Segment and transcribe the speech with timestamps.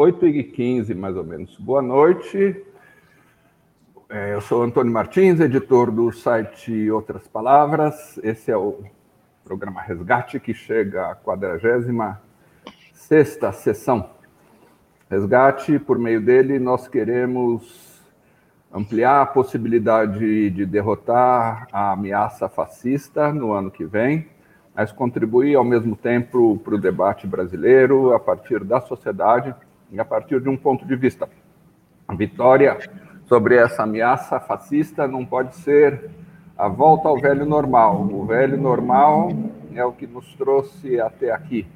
[0.00, 1.54] 8h15, mais ou menos.
[1.58, 2.64] Boa noite.
[4.08, 8.18] É, eu sou Antônio Martins, editor do site Outras Palavras.
[8.22, 8.82] Esse é o
[9.44, 11.84] programa Resgate, que chega à 46
[13.52, 14.08] sessão.
[15.10, 18.00] Resgate, por meio dele, nós queremos
[18.72, 24.26] ampliar a possibilidade de derrotar a ameaça fascista no ano que vem
[24.74, 29.54] mas contribuir ao mesmo tempo para o debate brasileiro a partir da sociedade e
[29.98, 31.28] a partir de um ponto de vista.
[32.06, 32.78] A vitória
[33.26, 36.10] sobre essa ameaça fascista não pode ser
[36.56, 38.02] a volta ao velho normal.
[38.12, 39.30] O velho normal
[39.74, 41.66] é o que nos trouxe até aqui.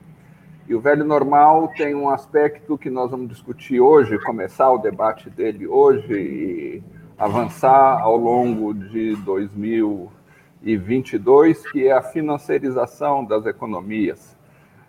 [0.67, 5.29] E o velho normal tem um aspecto que nós vamos discutir hoje, começar o debate
[5.29, 6.83] dele hoje e
[7.19, 10.11] avançar ao longo de 2000
[10.63, 14.37] e 22, que é a financiarização das economias.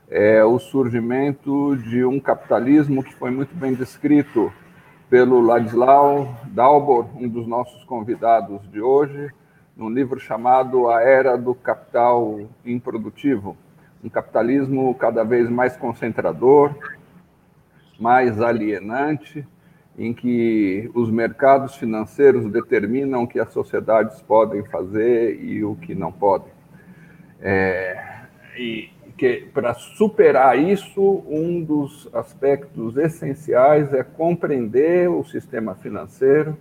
[0.09, 4.53] É o surgimento de um capitalismo que foi muito bem descrito
[5.09, 9.31] pelo Ladislau Dalbor, um dos nossos convidados de hoje,
[9.75, 13.57] num livro chamado A Era do Capital Improdutivo.
[14.03, 16.75] Um capitalismo cada vez mais concentrador,
[17.99, 19.43] mais alienante,
[19.97, 25.95] em que os mercados financeiros determinam o que as sociedades podem fazer e o que
[25.95, 26.53] não podem.
[27.41, 28.19] É,
[28.55, 36.57] e que para superar isso, um dos aspectos essenciais é compreender o sistema financeiro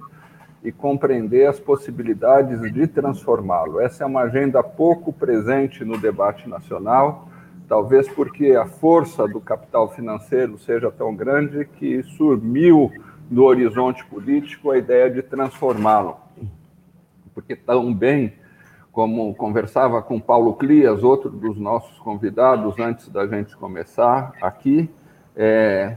[0.62, 3.80] e compreender as possibilidades de transformá-lo.
[3.80, 7.28] Essa é uma agenda pouco presente no debate nacional,
[7.68, 12.90] talvez porque a força do capital financeiro seja tão grande que sumiu
[13.28, 16.16] do horizonte político a ideia de transformá-lo.
[17.34, 18.32] Porque tão bem
[18.94, 24.88] como conversava com Paulo Clias, outro dos nossos convidados, antes da gente começar aqui,
[25.34, 25.96] é,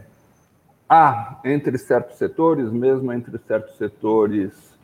[0.89, 4.75] há entre certos setores, mesmo entre certos setores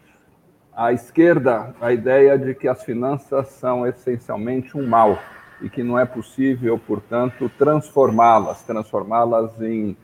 [0.76, 5.18] à esquerda, a ideia de que as finanças são essencialmente um mal
[5.60, 9.98] e que não é possível, portanto, transformá-las, transformá-las em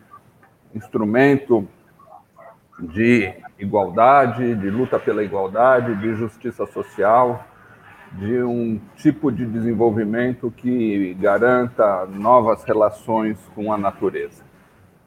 [0.73, 1.67] instrumento
[2.79, 7.45] de igualdade, de luta pela igualdade, de justiça social,
[8.13, 14.43] de um tipo de desenvolvimento que garanta novas relações com a natureza.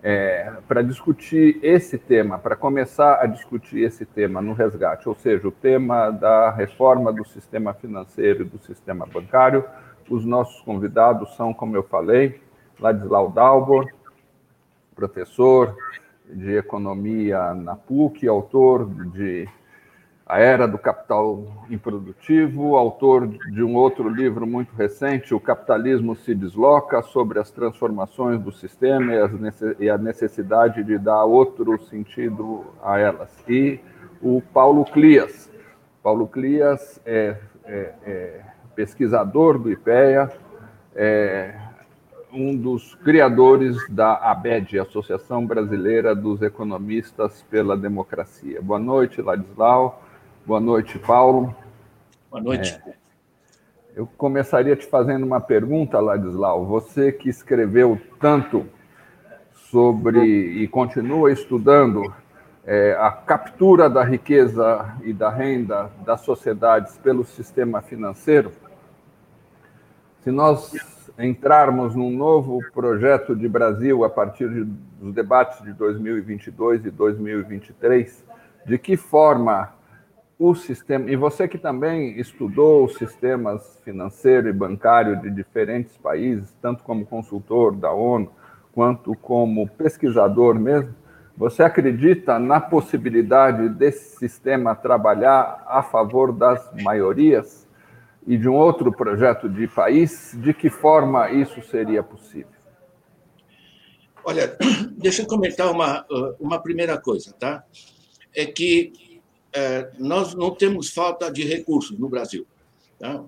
[0.05, 5.47] É, para discutir esse tema, para começar a discutir esse tema no resgate, ou seja,
[5.47, 9.65] o tema da reforma do sistema financeiro e do sistema bancário,
[10.11, 12.41] os nossos convidados são, como eu falei,
[12.81, 13.89] Ladislau Dalbor,
[14.95, 15.77] professor,
[16.29, 19.49] de Economia na PUC, autor de
[20.27, 26.35] A Era do Capital Improdutivo, autor de um outro livro muito recente, O Capitalismo se
[26.35, 29.13] Desloca, sobre as transformações do sistema
[29.79, 33.31] e a necessidade de dar outro sentido a elas.
[33.49, 33.81] E
[34.21, 35.51] o Paulo Clias.
[36.03, 38.41] Paulo Clias é, é, é
[38.75, 40.31] pesquisador do IPEA,
[40.95, 41.55] é,
[42.33, 48.63] um dos criadores da ABED, Associação Brasileira dos Economistas pela Democracia.
[48.63, 50.03] Boa noite, Ladislau.
[50.45, 51.55] Boa noite, Paulo.
[52.29, 52.77] Boa noite.
[52.85, 52.95] É,
[53.95, 56.67] eu começaria te fazendo uma pergunta, Ladislau.
[56.67, 58.67] Você que escreveu tanto
[59.53, 62.13] sobre e continua estudando
[62.67, 68.51] é, a captura da riqueza e da renda das sociedades pelo sistema financeiro,
[70.25, 70.73] se nós
[71.17, 78.25] entrarmos num novo projeto de Brasil a partir de, dos debates de 2022 e 2023,
[78.67, 79.81] de que forma
[80.43, 86.55] o sistema, e você que também estudou os sistemas financeiro e bancário de diferentes países,
[86.61, 88.31] tanto como consultor da ONU,
[88.73, 90.95] quanto como pesquisador mesmo,
[91.37, 97.63] você acredita na possibilidade desse sistema trabalhar a favor das maiorias?
[98.27, 102.53] e de um outro projeto de país, de que forma isso seria possível?
[104.25, 104.57] Olha,
[104.97, 106.07] deixa eu comentar uma,
[106.39, 107.65] uma primeira coisa, tá?
[108.35, 108.93] É que
[109.53, 112.47] é, nós não temos falta de recursos no Brasil.
[112.99, 113.23] Tá?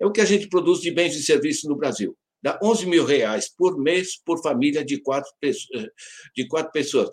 [0.00, 2.16] É o que a gente produz de bens e serviços no Brasil.
[2.42, 5.90] Dá 11 mil reais por mês por família de quatro, eh,
[6.36, 7.10] de quatro pessoas.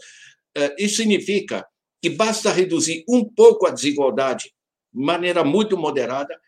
[0.55, 1.65] Eh, isso significa
[2.01, 4.51] que basta reduzir um pouco a desigualdade,
[4.93, 6.39] de maneira muito moderada,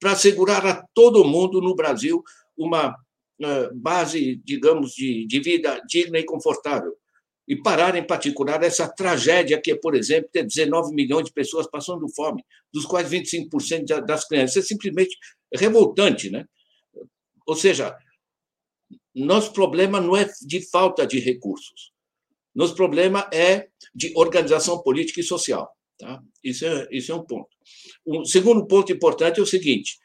[0.00, 2.22] para assegurar a todo mundo no Brasil
[2.56, 2.96] uma,
[3.74, 6.94] base, digamos, de, de vida digna e confortável.
[7.46, 11.68] E parar, em particular, essa tragédia que é, por exemplo, ter 19 milhões de pessoas
[11.68, 14.50] passando fome, dos quais 25% das crianças.
[14.50, 15.16] Isso é simplesmente
[15.54, 16.46] revoltante, né?
[17.46, 17.96] Ou seja,
[19.14, 21.91] nosso problema não é de falta de recursos.
[22.54, 25.70] Nosso problema é de organização política e social.
[25.98, 26.20] Tá?
[26.42, 27.48] Isso, é, isso é um ponto.
[28.04, 29.98] O segundo ponto importante é o seguinte: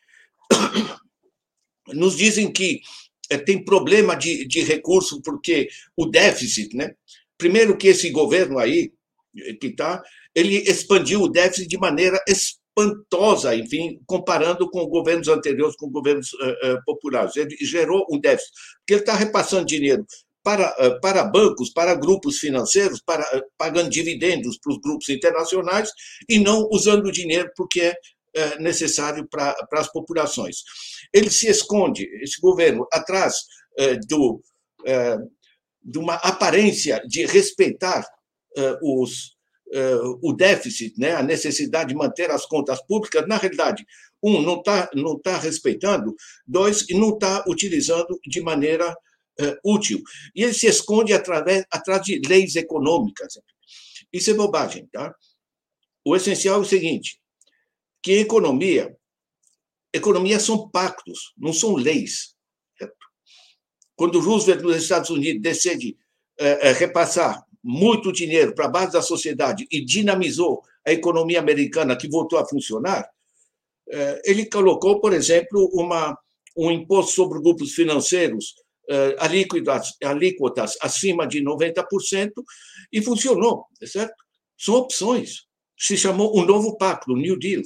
[1.88, 2.82] nos dizem que
[3.30, 6.94] é, tem problema de, de recurso porque o déficit, né?
[7.38, 8.92] Primeiro que esse governo aí
[9.60, 10.02] que está,
[10.34, 16.74] ele expandiu o déficit de maneira espantosa, enfim, comparando com governos anteriores, com governos uh,
[16.74, 17.36] uh, populares.
[17.36, 20.06] Ele gerou um déficit, porque ele está repassando dinheiro
[20.48, 23.26] para, uh, para bancos, para grupos financeiros, para,
[23.58, 25.92] pagando dividendos para os grupos internacionais
[26.30, 27.94] e não usando o dinheiro porque
[28.34, 30.64] é necessário para, para as populações.
[31.14, 33.36] Ele se esconde, esse governo, atrás
[34.08, 34.42] do,
[35.82, 38.06] de uma aparência de respeitar
[38.82, 39.36] os
[40.22, 43.86] o déficit, né, a necessidade de manter as contas públicas, na realidade,
[44.24, 46.16] um, não está não tá respeitando,
[46.46, 48.96] dois, não está utilizando de maneira
[49.64, 50.02] útil.
[50.36, 53.40] E ele se esconde através, atrás de leis econômicas.
[54.12, 54.88] Isso é bobagem.
[54.92, 55.14] Tá?
[56.06, 57.20] O essencial é o seguinte,
[58.02, 58.96] que economia,
[59.94, 62.36] economia são pactos, não são leis.
[62.78, 62.96] Certo?
[63.96, 65.98] Quando Roosevelt, nos Estados Unidos, decide
[66.40, 72.08] uh, repassar muito dinheiro para a base da sociedade e dinamizou a economia americana, que
[72.08, 73.06] voltou a funcionar,
[73.90, 76.18] eh, ele colocou, por exemplo, uma,
[76.56, 78.67] um imposto sobre grupos financeiros eh,
[79.20, 82.32] alíquotas, alíquotas acima de 90%
[82.92, 84.16] e funcionou, certo?
[84.58, 85.46] São opções.
[85.78, 87.62] Se chamou um novo pacto, o New Deal.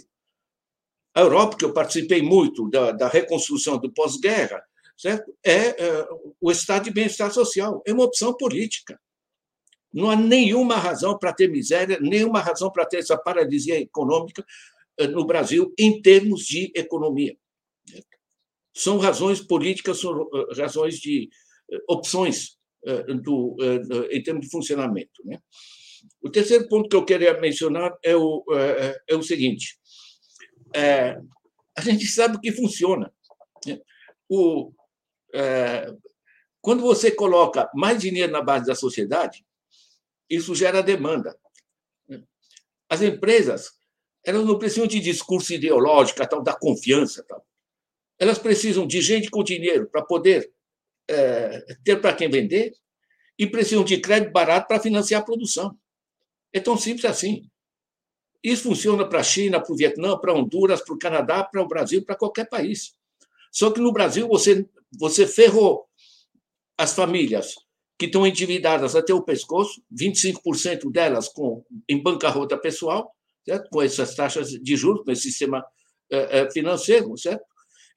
[1.14, 4.62] A Europa, que eu participei muito da, da reconstrução do pós-guerra,
[4.98, 5.34] certo?
[5.44, 6.08] É, é
[6.40, 9.00] o estado de bem-estar social, é uma opção política.
[9.94, 14.46] Não há nenhuma razão para ter miséria, nenhuma razão para ter essa paralisia econômica
[14.98, 17.36] eh, no Brasil em termos de economia.
[18.74, 21.30] São razões políticas, são eh, razões de
[21.72, 22.60] eh, opções
[23.24, 23.56] do,
[24.10, 25.24] em termos de funcionamento.
[25.24, 25.38] Né?
[26.20, 28.44] O terceiro ponto que eu queria mencionar é o,
[29.08, 29.78] é o seguinte:
[30.74, 31.16] é,
[31.78, 33.14] a gente sabe que funciona.
[33.68, 33.80] Né?
[34.28, 34.72] O,
[35.32, 35.94] é,
[36.60, 39.46] quando você coloca mais dinheiro na base da sociedade,
[40.30, 41.38] isso gera demanda.
[42.90, 43.72] As empresas
[44.24, 47.46] elas não precisam de discurso ideológico, tal da confiança, tal.
[48.22, 50.54] Elas precisam de gente com dinheiro para poder
[51.10, 52.72] é, ter para quem vender
[53.36, 55.76] e precisam de crédito barato para financiar a produção.
[56.54, 57.50] É tão simples assim.
[58.44, 61.68] Isso funciona para a China, para o Vietnã, para Honduras, para o Canadá, para o
[61.68, 62.94] Brasil, para qualquer país.
[63.52, 65.88] Só que no Brasil você, você ferrou
[66.78, 67.56] as famílias
[67.98, 73.12] que estão endividadas até o pescoço, 25% delas com, em bancarrota pessoal,
[73.44, 73.68] certo?
[73.72, 75.66] com essas taxas de juros, com esse sistema
[76.12, 77.44] eh, eh, financeiro, certo?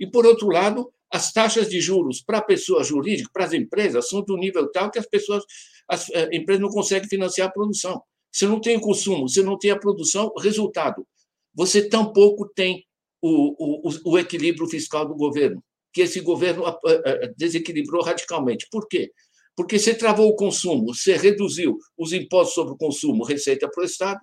[0.00, 4.08] E, por outro lado, as taxas de juros para a pessoa jurídica, para as empresas,
[4.08, 5.44] são do nível tal que as pessoas,
[5.88, 8.02] as eh, empresas não conseguem financiar a produção.
[8.32, 11.06] Você não tem consumo, você não tem a produção, resultado,
[11.54, 12.84] você tampouco tem
[13.22, 15.62] o, o, o equilíbrio fiscal do governo,
[15.92, 16.64] que esse governo
[17.36, 18.66] desequilibrou radicalmente.
[18.70, 19.12] Por quê?
[19.56, 23.86] Porque você travou o consumo, você reduziu os impostos sobre o consumo, receita para o
[23.86, 24.20] Estado,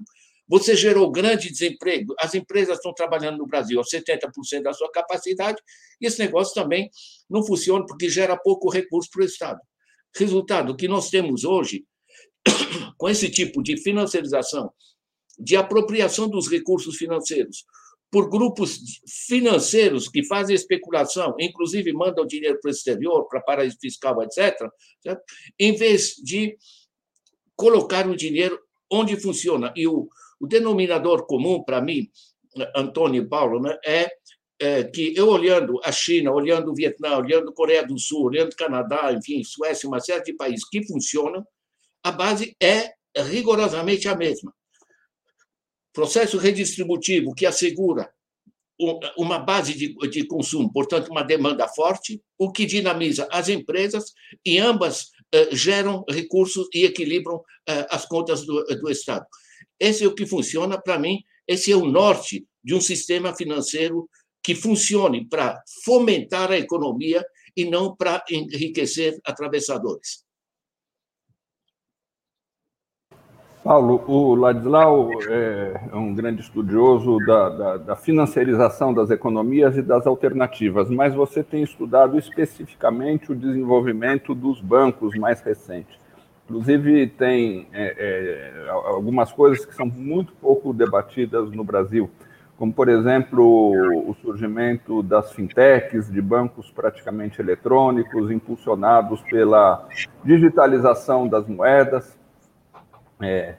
[0.52, 2.14] você gerou grande desemprego.
[2.20, 5.62] As empresas estão trabalhando no Brasil a 70% da sua capacidade,
[6.02, 6.90] e esse negócio também
[7.30, 9.62] não funciona porque gera pouco recurso para o Estado.
[10.14, 11.86] Resultado, o que nós temos hoje,
[12.98, 14.74] com esse tipo de financiarização,
[15.40, 17.64] de apropriação dos recursos financeiros,
[18.12, 18.78] por grupos
[19.30, 24.54] financeiros que fazem especulação, inclusive mandam dinheiro para o exterior, para paraíso fiscal, etc.,
[25.02, 25.24] certo?
[25.58, 26.58] em vez de
[27.56, 28.60] colocar o dinheiro
[28.92, 29.74] onde funciona.
[29.78, 30.10] E o,
[30.42, 32.10] o denominador comum para mim,
[32.76, 34.12] Antônio e Paulo, né, é,
[34.60, 38.52] é, que eu olhando a China, olhando o Vietnã, olhando a Coreia do Sul, olhando
[38.52, 41.46] o Canadá, enfim, Suécia, uma série de países que funcionam,
[42.04, 44.54] a base é rigorosamente a mesma
[45.94, 48.10] processo redistributivo que assegura
[49.16, 54.06] uma base de, de, consumo, portanto, uma demanda forte, o que dinamiza as empresas
[54.44, 59.24] e ambas eh, geram recursos e equilibram eh, as contas do, do, Estado.
[59.82, 64.08] Esse é o que funciona para mim, esse é o norte de um sistema financeiro
[64.44, 67.26] que funcione para fomentar a economia
[67.58, 70.24] e não para enriquecer atravessadores.
[73.64, 80.06] Paulo, o Ladislau é um grande estudioso da, da, da, financiarização das economias e das
[80.06, 86.01] alternativas, mas você tem estudado especificamente o desenvolvimento dos bancos mais recentes.
[86.52, 92.12] Inclusive, tem é, é, algumas coisas que são muito pouco debatidas no Brasil,
[92.58, 93.72] como, por exemplo,
[94.06, 99.88] o surgimento das fintechs, de bancos praticamente eletrônicos, impulsionados pela
[100.26, 102.20] digitalização das moedas.
[103.22, 103.56] É,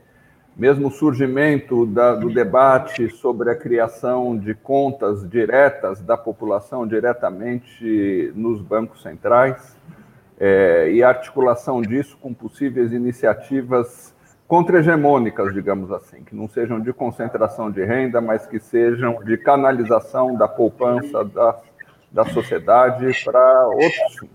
[0.55, 8.31] mesmo o surgimento da, do debate sobre a criação de contas diretas da população diretamente
[8.35, 9.81] nos bancos centrais
[10.45, 14.13] é, e articulação disso com possíveis iniciativas
[14.49, 20.35] contra-hegemônicas, digamos assim, que não sejam de concentração de renda, mas que sejam de canalização
[20.35, 21.61] da poupança da,
[22.11, 24.31] da sociedade para outros fins.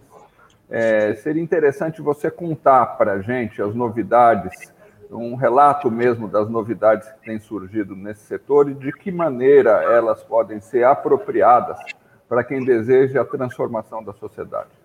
[0.70, 4.74] É, seria interessante você contar para a gente as novidades
[5.12, 10.24] um relato mesmo das novidades que têm surgido nesse setor e de que maneira elas
[10.24, 11.78] podem ser apropriadas
[12.30, 14.77] para quem deseja a transformação da sociedade.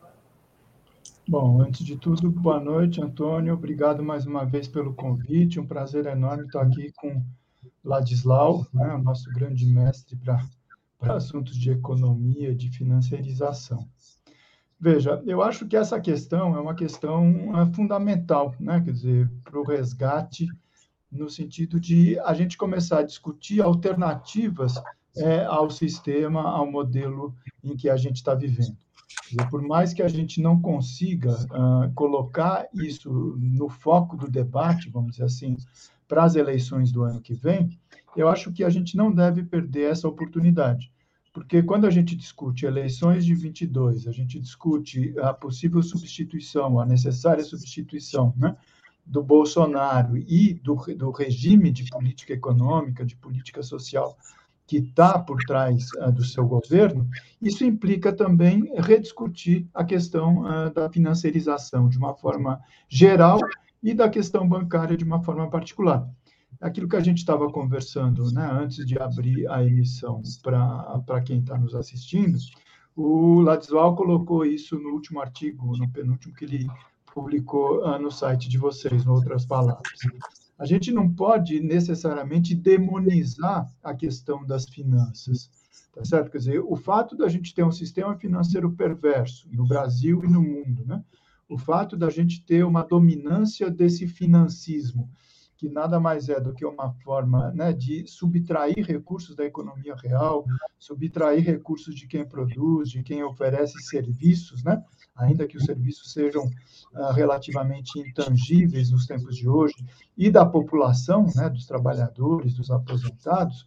[1.29, 3.55] Bom, antes de tudo, boa noite, Antônio.
[3.55, 5.61] Obrigado mais uma vez pelo convite.
[5.61, 7.25] Um prazer enorme estar aqui com
[7.85, 13.88] Ladislau, né, o nosso grande mestre para assuntos de economia de financiarização.
[14.81, 18.81] Veja, eu acho que essa questão é uma questão é, fundamental, né?
[18.81, 20.49] quer dizer, para o resgate,
[21.11, 24.75] no sentido de a gente começar a discutir alternativas
[25.17, 28.76] é, ao sistema, ao modelo em que a gente está vivendo.
[29.28, 34.90] Dizer, por mais que a gente não consiga uh, colocar isso no foco do debate,
[34.90, 35.57] vamos dizer assim,
[36.07, 37.78] para as eleições do ano que vem,
[38.16, 40.92] eu acho que a gente não deve perder essa oportunidade.
[41.33, 46.85] Porque quando a gente discute eleições de 22, a gente discute a possível substituição, a
[46.85, 48.54] necessária substituição né,
[49.07, 54.16] do Bolsonaro e do, do regime de política econômica, de política social
[54.66, 57.09] que está por trás uh, do seu governo,
[57.40, 63.38] isso implica também rediscutir a questão uh, da financiarização de uma forma geral
[63.83, 66.09] e da questão bancária de uma forma particular
[66.62, 71.59] aquilo que a gente estava conversando né, antes de abrir a emissão para quem está
[71.59, 72.38] nos assistindo,
[72.95, 76.66] o Ladislau colocou isso no último artigo, no penúltimo que ele
[77.12, 79.99] publicou uh, no site de vocês, em outras palavras.
[80.62, 85.50] A gente não pode necessariamente demonizar a questão das finanças,
[85.92, 86.31] tá certo?
[86.31, 90.40] Quer dizer, o fato da gente ter um sistema financeiro perverso no Brasil e no
[90.40, 91.02] mundo, né?
[91.49, 95.11] O fato da gente ter uma dominância desse financismo,
[95.57, 100.45] que nada mais é do que uma forma né, de subtrair recursos da economia real,
[100.78, 104.81] subtrair recursos de quem produz, de quem oferece serviços, né,
[105.16, 109.75] ainda que os serviços sejam uh, relativamente intangíveis nos tempos de hoje,
[110.16, 113.66] e da população, né, dos trabalhadores, dos aposentados,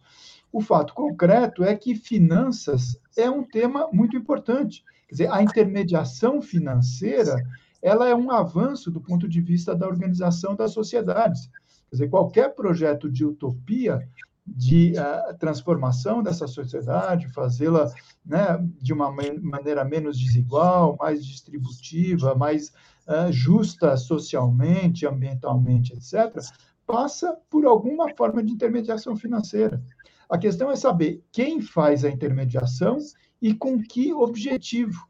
[0.52, 4.84] o fato concreto é que finanças é um tema muito importante.
[5.08, 7.36] Quer dizer, a intermediação financeira
[7.82, 11.46] ela é um avanço do ponto de vista da organização das sociedades.
[11.88, 14.08] Quer dizer, qualquer projeto de utopia,
[14.46, 17.92] de uh, transformação dessa sociedade, fazê-la
[18.24, 19.10] né, de uma
[19.42, 22.68] maneira menos desigual, mais distributiva, mais
[23.08, 26.40] uh, justa socialmente, ambientalmente, etc.,
[26.86, 29.82] passa por alguma forma de intermediação financeira.
[30.28, 32.98] A questão é saber quem faz a intermediação
[33.42, 35.00] e com que objetivo.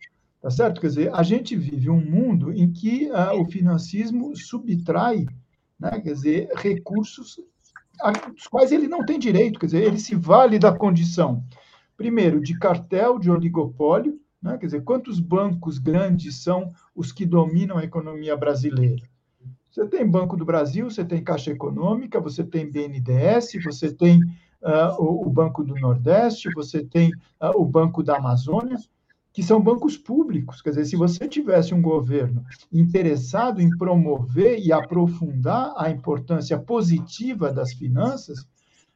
[0.40, 0.80] Tá certo?
[0.80, 5.26] Quer dizer, a gente vive um mundo em que uh, o financismo subtrai
[5.78, 6.00] né?
[6.00, 7.40] quer dizer, recursos
[8.34, 11.42] dos quais ele não tem direito, quer dizer, ele se vale da condição,
[11.96, 14.56] primeiro, de cartel, de oligopólio, né?
[14.58, 19.02] quer dizer, quantos bancos grandes são os que dominam a economia brasileira?
[19.70, 24.22] Você tem Banco do Brasil, você tem Caixa Econômica, você tem BNDES, você tem
[24.62, 27.10] uh, o, Banco do Nordeste, você tem
[27.40, 28.78] uh, o Banco da Amazônia,
[29.36, 30.62] que são bancos públicos.
[30.62, 37.52] Quer dizer, se você tivesse um governo interessado em promover e aprofundar a importância positiva
[37.52, 38.48] das finanças,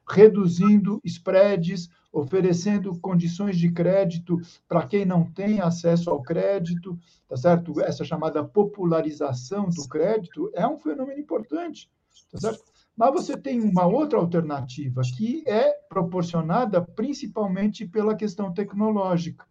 [0.09, 7.79] reduzindo spreads, oferecendo condições de crédito para quem não tem acesso ao crédito, tá certo?
[7.83, 11.91] Essa chamada popularização do crédito é um fenômeno importante,
[12.33, 12.65] tá certo?
[12.97, 19.50] Mas você tem uma outra alternativa que é proporcionada principalmente pela questão tecnológica.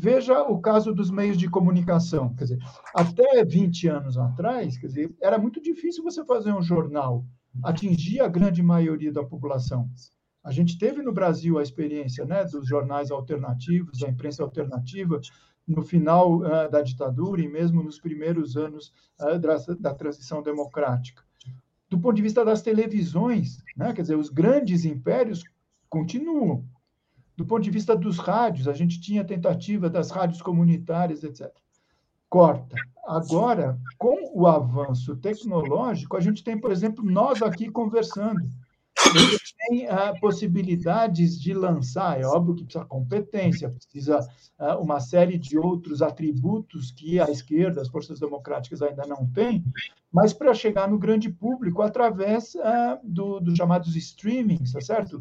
[0.00, 2.32] Veja o caso dos meios de comunicação.
[2.36, 2.58] Quer dizer,
[2.94, 7.26] até 20 anos atrás, quer dizer, era muito difícil você fazer um jornal
[7.64, 9.90] atingir a grande maioria da população.
[10.44, 15.20] A gente teve no Brasil a experiência né, dos jornais alternativos, da imprensa alternativa,
[15.66, 21.24] no final uh, da ditadura e mesmo nos primeiros anos uh, da, da transição democrática.
[21.90, 23.92] do ponto de vista das televisões, né?
[23.92, 25.42] quer dizer, os grandes impérios
[25.88, 26.64] continuam.
[27.38, 31.48] Do ponto de vista dos rádios, a gente tinha tentativa das rádios comunitárias, etc.
[32.28, 32.74] Corta.
[33.06, 38.42] Agora, com o avanço tecnológico, a gente tem, por exemplo, nós aqui conversando
[39.68, 44.18] tem uh, possibilidades de lançar, é óbvio que precisa competência, precisa
[44.58, 49.64] uh, uma série de outros atributos que a esquerda, as forças democráticas ainda não têm,
[50.12, 55.20] mas para chegar no grande público através uh, do, dos chamados streamings, tá certo?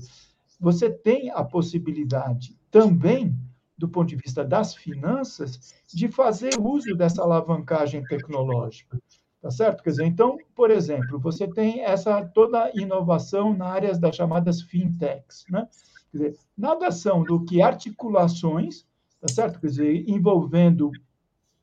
[0.59, 3.35] Você tem a possibilidade também,
[3.77, 8.99] do ponto de vista das finanças, de fazer uso dessa alavancagem tecnológica.
[9.39, 9.83] Tá certo?
[9.83, 15.45] Quer dizer, então, por exemplo, você tem essa toda inovação na área das chamadas fintechs,
[15.49, 15.67] né?
[16.11, 18.83] Quer dizer, nada são do que articulações,
[19.21, 19.59] tá certo?
[19.59, 20.91] Quer dizer, envolvendo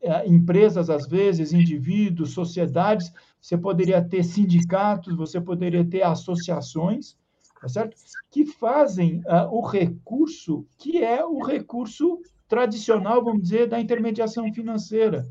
[0.00, 7.16] é, empresas, às vezes, indivíduos, sociedades, você poderia ter sindicatos, você poderia ter associações,
[7.64, 7.96] tá certo?
[8.30, 15.26] Que fazem uh, o recurso, que é o recurso tradicional, vamos dizer, da intermediação financeira,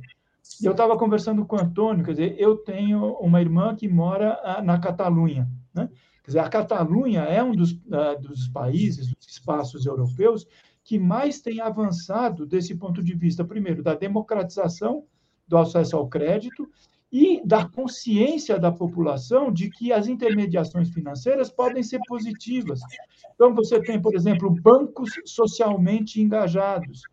[0.61, 4.61] eu estava conversando com o Antônio, quer dizer, eu tenho uma irmã que mora ah,
[4.61, 5.87] na Catalunha, né?
[6.23, 10.47] Quer dizer, a Catalunha é um dos, uh, dos países, dos espaços europeus
[10.83, 15.05] que mais tem avançado desse ponto de vista, primeiro, da democratização
[15.47, 16.67] do acesso ao crédito
[17.13, 22.79] e da consciência da população de que as intermediações financeiras podem ser positivas.
[23.35, 27.03] Então, você tem, por exemplo, bancos socialmente engajados,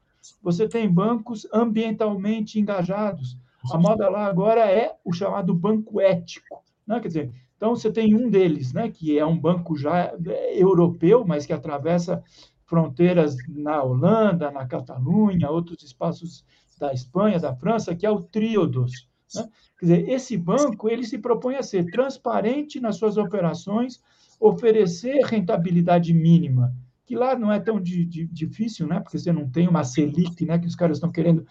[0.43, 3.37] você tem bancos ambientalmente engajados.
[3.71, 6.63] A moda lá agora é o chamado banco ético.
[6.87, 6.99] Né?
[6.99, 10.15] Quer dizer, então você tem um deles, né, que é um banco já
[10.55, 12.25] europeu, mas que atravessa
[12.65, 16.43] fronteiras na Holanda, na Catalunha, outros espaços
[16.79, 19.10] da Espanha, da França, que é o Triodos.
[19.35, 19.49] Né?
[19.79, 24.01] Quer dizer, esse banco ele se propõe a ser transparente nas suas operações,
[24.39, 26.75] oferecer rentabilidade mínima
[27.11, 29.01] que lá não é tão di, di, difícil, né?
[29.01, 30.61] Porque você não tem uma Selic, né?
[30.61, 31.45] Que os caras estão querendo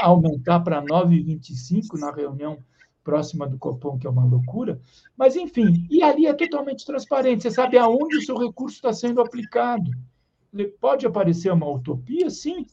[0.00, 2.64] aumentar para 9,25 na reunião
[3.04, 4.80] próxima do Copom, que é uma loucura.
[5.14, 7.42] Mas, enfim, e ali é totalmente transparente.
[7.42, 9.90] Você sabe aonde o seu recurso está sendo aplicado.
[10.80, 12.64] Pode aparecer uma utopia, sim,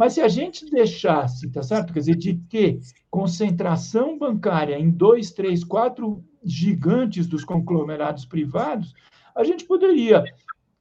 [0.00, 1.92] mas se a gente deixasse, tá certo?
[1.92, 8.94] Quer dizer, de ter concentração bancária em dois, três, quatro gigantes dos conglomerados privados,
[9.36, 10.24] a gente poderia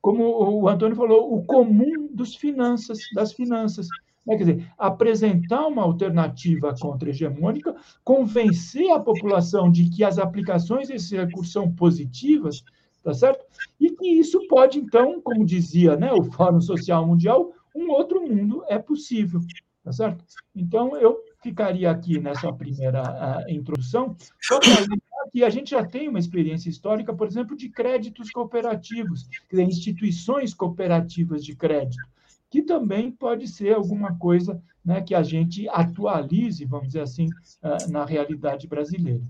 [0.02, 0.24] como
[0.62, 3.90] o Antônio falou, o comum dos finanças, das finanças.
[4.26, 4.38] Né?
[4.38, 11.52] Quer dizer, apresentar uma alternativa contra-hegemônica, convencer a população de que as aplicações desses recursos
[11.52, 12.64] são positivas,
[13.04, 13.44] tá certo?
[13.80, 18.64] E que isso pode, então, como dizia né, o Fórum Social Mundial, um outro mundo
[18.68, 19.42] é possível,
[19.84, 20.24] tá certo?
[20.56, 24.86] Então, eu ficaria aqui nessa primeira uh, introdução, só para
[25.32, 30.54] que a gente já tem uma experiência histórica, por exemplo, de créditos cooperativos, dizer, instituições
[30.54, 32.04] cooperativas de crédito,
[32.50, 37.30] que também pode ser alguma coisa né, que a gente atualize, vamos dizer assim,
[37.62, 39.22] ah, na realidade brasileira.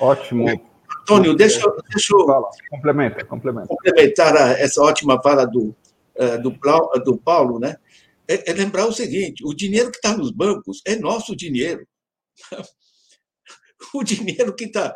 [0.00, 0.46] Ótimo.
[1.02, 2.50] Antônio, deixa, deixa eu Fala.
[2.70, 3.68] complementa, complementa.
[3.68, 5.74] complementar essa ótima fala do,
[6.38, 6.50] do,
[7.04, 7.76] do Paulo, né?
[8.28, 11.86] É, é lembrar o seguinte: o dinheiro que está nos bancos é nosso dinheiro.
[13.94, 14.94] o dinheiro que está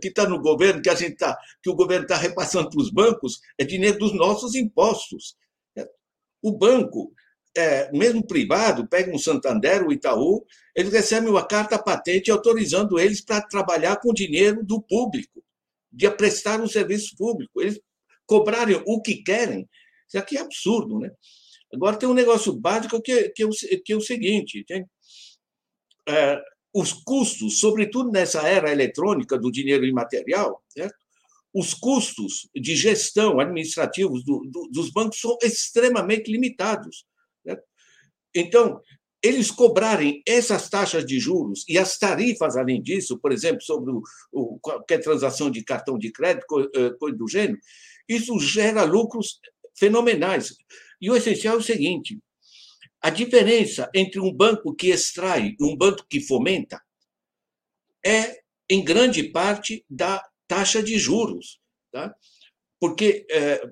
[0.00, 2.90] que tá no governo, que a gente tá, que o governo está repassando para os
[2.90, 5.36] bancos, é dinheiro dos nossos impostos.
[6.42, 7.12] O banco,
[7.56, 10.44] é, mesmo privado, pega um Santander, o Itaú,
[10.74, 15.44] eles recebem uma carta patente autorizando eles para trabalhar com dinheiro do público,
[15.92, 17.60] de prestar um serviço público.
[17.60, 17.80] Eles
[18.26, 19.68] cobrarem o que querem.
[20.12, 21.10] Isso aqui é absurdo, né?
[21.72, 24.62] Agora tem um negócio básico que, que, é, o, que é o seguinte:
[26.06, 26.38] é,
[26.74, 30.96] os custos, sobretudo nessa era eletrônica do dinheiro imaterial, certo?
[31.54, 37.06] os custos de gestão administrativos do, do, dos bancos são extremamente limitados.
[37.44, 37.62] Certo?
[38.34, 38.80] Então,
[39.22, 44.02] eles cobrarem essas taxas de juros e as tarifas, além disso, por exemplo, sobre o,
[44.32, 46.44] o, qualquer transação de cartão de crédito,
[46.74, 47.58] eh, coisa do gênero,
[48.08, 49.38] isso gera lucros
[49.82, 50.54] fenomenais.
[51.00, 52.20] E o essencial é o seguinte:
[53.00, 56.80] a diferença entre um banco que extrai e um banco que fomenta
[58.04, 61.60] é, em grande parte, da taxa de juros.
[61.90, 62.14] Tá?
[62.80, 63.70] Porque, é,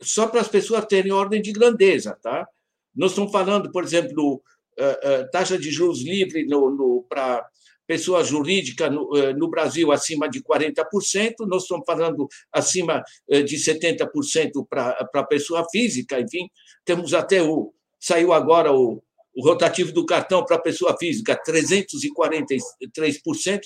[0.00, 2.48] só para as pessoas terem ordem de grandeza, tá?
[2.94, 4.42] nós estamos falando, por exemplo,
[4.78, 7.46] é, é, taxa de juros livre no, no para
[7.90, 14.66] pessoa jurídica no, é, no, Brasil acima de 40%, nós estamos falando acima de 70%
[14.68, 16.48] para a pessoa física, enfim,
[16.84, 19.02] temos até o, Saiu agora o,
[19.36, 22.60] o rotativo do cartão para a pessoa física, 343%,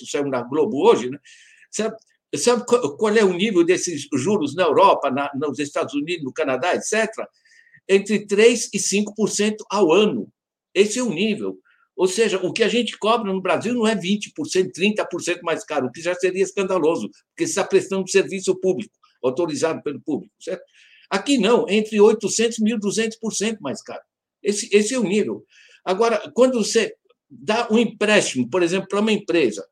[0.05, 1.17] saiu na Globo hoje, né?
[1.71, 1.95] Sabe,
[2.35, 6.75] sabe qual é o nível desses juros na Europa, na, nos Estados Unidos, no Canadá,
[6.75, 7.09] etc.?
[7.87, 10.27] Entre 3% e 5% ao ano.
[10.73, 11.57] Esse é o nível.
[11.95, 14.31] Ou seja, o que a gente cobra no Brasil não é 20%,
[14.77, 20.01] 30% mais caro, o que já seria escandaloso, porque está prestando serviço público, autorizado pelo
[20.01, 20.63] público, certo?
[21.09, 24.01] Aqui não, entre 800% e 1.200% mais caro.
[24.43, 25.45] Esse, esse é o nível.
[25.85, 26.93] Agora, quando você
[27.29, 29.65] dá um empréstimo, por exemplo, para uma empresa,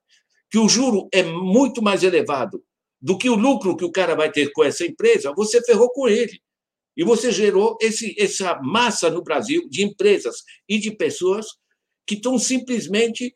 [0.50, 2.64] que o juro é muito mais elevado
[3.02, 6.08] do que o lucro que o cara vai ter com essa empresa, você ferrou com
[6.08, 6.40] ele.
[6.96, 10.38] E você gerou esse, essa massa no Brasil de empresas
[10.70, 11.48] e de pessoas
[12.06, 13.34] que estão simplesmente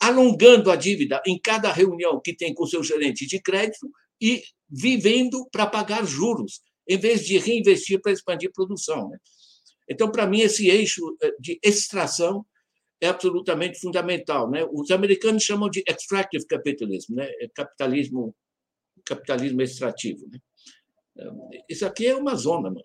[0.00, 5.48] alongando a dívida em cada reunião que tem com seu gerente de crédito e vivendo
[5.50, 9.08] para pagar juros, em vez de reinvestir para expandir produção.
[9.08, 9.18] Né?
[9.88, 12.44] Então, para mim, esse eixo eh, de extração
[13.00, 14.50] é absolutamente fundamental.
[14.50, 14.66] Né?
[14.72, 17.28] Os americanos chamam de extractive capitalism, né?
[17.40, 18.34] É capitalismo,
[19.04, 20.28] capitalismo extrativo.
[20.28, 20.38] Né?
[21.68, 22.84] Isso aqui é uma zona, mano.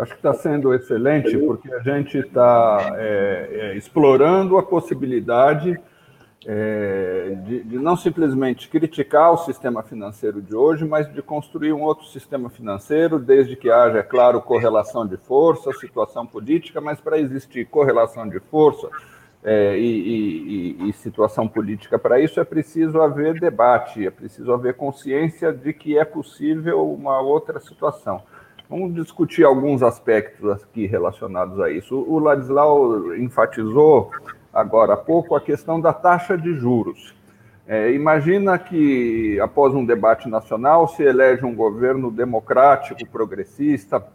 [0.00, 5.78] Acho que está sendo excelente, porque a gente está é, é, explorando a possibilidade
[6.46, 11.82] é, de, de, não simplesmente criticar o sistema financeiro de hoje, mas de construir um
[11.82, 17.18] outro sistema financeiro, desde que haja, é claro, correlação de força, situação política, mas para
[17.18, 18.88] existir correlação de força
[19.44, 24.74] é, e, e, e situação política para isso é preciso haver debate, é preciso haver
[24.74, 28.22] consciência de que é possível uma outra situação.
[28.70, 31.96] Vamos discutir alguns aspectos aqui relacionados a isso.
[31.96, 34.12] O Ladislau enfatizou
[34.54, 37.12] agora há pouco a questão da taxa de juros.
[37.66, 44.06] É, imagina que, após um debate nacional, se elege um governo democrático, progressista,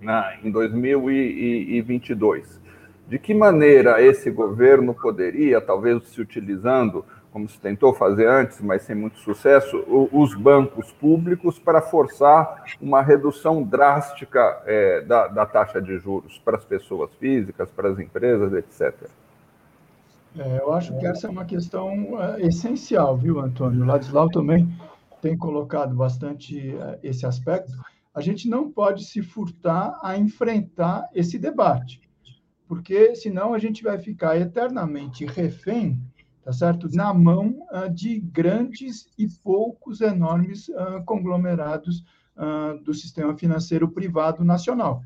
[0.00, 2.58] né, em 2022.
[3.06, 8.82] De que maneira esse governo poderia, talvez se utilizando como se tentou fazer antes, mas
[8.82, 15.82] sem muito sucesso, os bancos públicos para forçar uma redução drástica é, da, da, taxa
[15.82, 19.10] de juros para as pessoas físicas, para as empresas, etc.
[20.38, 23.82] É, eu acho que essa é uma questão é, essencial, viu, Antônio?
[23.82, 24.68] O Ladislau também
[25.20, 27.72] tem colocado bastante é, esse aspecto.
[28.14, 32.00] A gente não pode se furtar a enfrentar esse debate,
[32.68, 35.98] porque senão a gente vai ficar eternamente refém
[36.44, 36.88] tá certo?
[36.94, 42.04] Na mão uh, de grandes e poucos enormes uh, conglomerados
[42.36, 45.02] uh, do sistema financeiro privado nacional.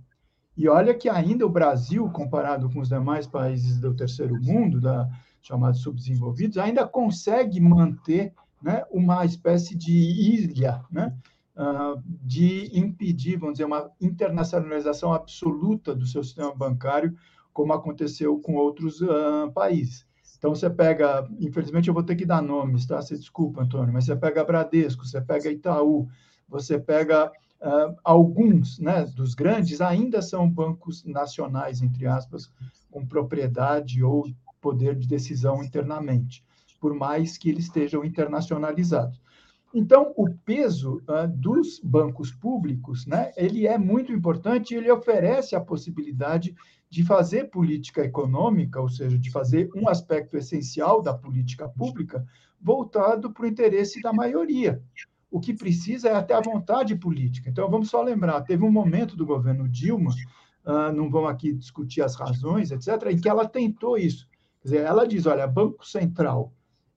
[0.57, 5.09] E olha que ainda o Brasil, comparado com os demais países do terceiro mundo, da,
[5.41, 11.15] chamados subdesenvolvidos, ainda consegue manter né, uma espécie de ilha, né,
[12.25, 17.17] de impedir, vamos dizer, uma internacionalização absoluta do seu sistema bancário,
[17.53, 19.01] como aconteceu com outros
[19.55, 20.08] países.
[20.39, 23.03] Então, você pega, infelizmente eu vou ter que dar nomes, tá?
[23.03, 26.09] Você desculpa, Antônio, mas você pega Bradesco, você pega Itaú,
[26.49, 32.51] você pega uh, alguns né, dos grandes, ainda são bancos nacionais, entre aspas,
[32.91, 34.27] com propriedade ou
[34.61, 36.45] poder de decisão internamente,
[36.81, 39.21] por mais que eles estejam internacionalizados.
[39.75, 45.55] Então, o peso uh, dos bancos públicos, né, ele é muito importante e ele oferece
[45.55, 46.55] a possibilidade
[46.91, 52.25] de fazer política econômica, ou seja, de fazer um aspecto essencial da política pública
[52.61, 54.83] voltado para o interesse da maioria.
[55.31, 57.51] O que precisa é até a vontade política.
[57.51, 60.11] Então, vamos só lembrar: teve um momento do governo Dilma,
[60.65, 64.27] uh, não vamos aqui discutir as razões, etc., em que ela tentou isso.
[64.63, 66.53] Quer dizer, ela diz: olha, Banco Central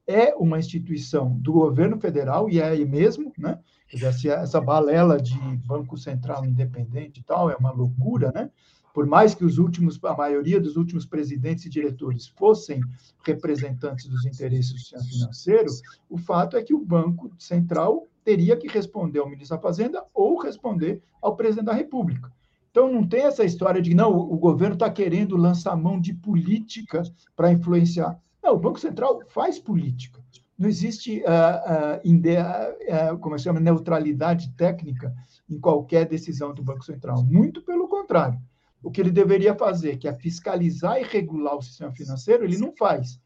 [0.07, 3.59] é uma instituição do governo federal, e é aí mesmo, né?
[3.89, 8.49] Quer dizer, essa balela de Banco Central independente e tal é uma loucura, né?
[8.93, 12.81] Por mais que os últimos, a maioria dos últimos presidentes e diretores fossem
[13.23, 15.71] representantes dos interesses do sistema financeiro,
[16.09, 20.37] o fato é que o Banco Central teria que responder ao ministro da Fazenda ou
[20.39, 22.31] responder ao presidente da República.
[22.69, 27.03] Então, não tem essa história de não, o governo está querendo lançar mão de política
[27.35, 28.17] para influenciar.
[28.41, 30.21] Não, o Banco Central faz política.
[30.57, 35.13] Não existe, uh, uh, uh, como se chama, neutralidade técnica
[35.49, 37.23] em qualquer decisão do Banco Central.
[37.23, 38.39] Muito pelo contrário
[38.83, 42.73] o que ele deveria fazer, que é fiscalizar e regular o sistema financeiro, ele não
[42.75, 43.19] faz.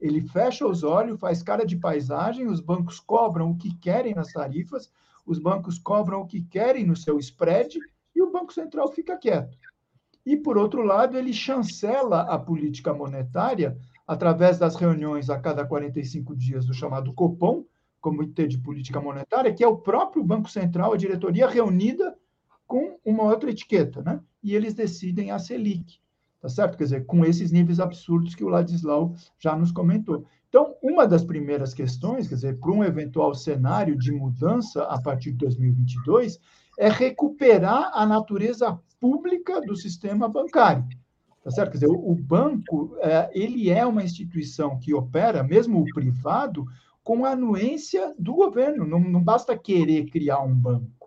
[0.00, 4.32] Ele fecha os olhos, faz cara de paisagem, os bancos cobram o que querem nas
[4.32, 4.90] tarifas,
[5.26, 7.78] os bancos cobram o que querem no seu spread
[8.14, 9.56] e o Banco Central fica quieto.
[10.24, 16.34] E, por outro lado, ele chancela a política monetária através das reuniões a cada 45
[16.36, 17.64] dias do chamado Copom,
[18.00, 22.16] Comitê de Política Monetária, que é o próprio Banco Central, a diretoria reunida
[22.66, 24.20] com uma outra etiqueta, né?
[24.42, 26.00] E eles decidem a Selic.
[26.40, 26.76] tá certo?
[26.76, 30.26] Quer dizer, com esses níveis absurdos que o Ladislau já nos comentou.
[30.48, 35.32] Então, uma das primeiras questões, quer dizer, para um eventual cenário de mudança a partir
[35.32, 36.38] de 2022,
[36.78, 40.86] é recuperar a natureza pública do sistema bancário.
[41.42, 41.72] Tá certo?
[41.72, 46.66] Quer dizer, o banco, é, ele é uma instituição que opera, mesmo o privado,
[47.02, 48.86] com a anuência do governo.
[48.86, 51.01] Não, não basta querer criar um banco.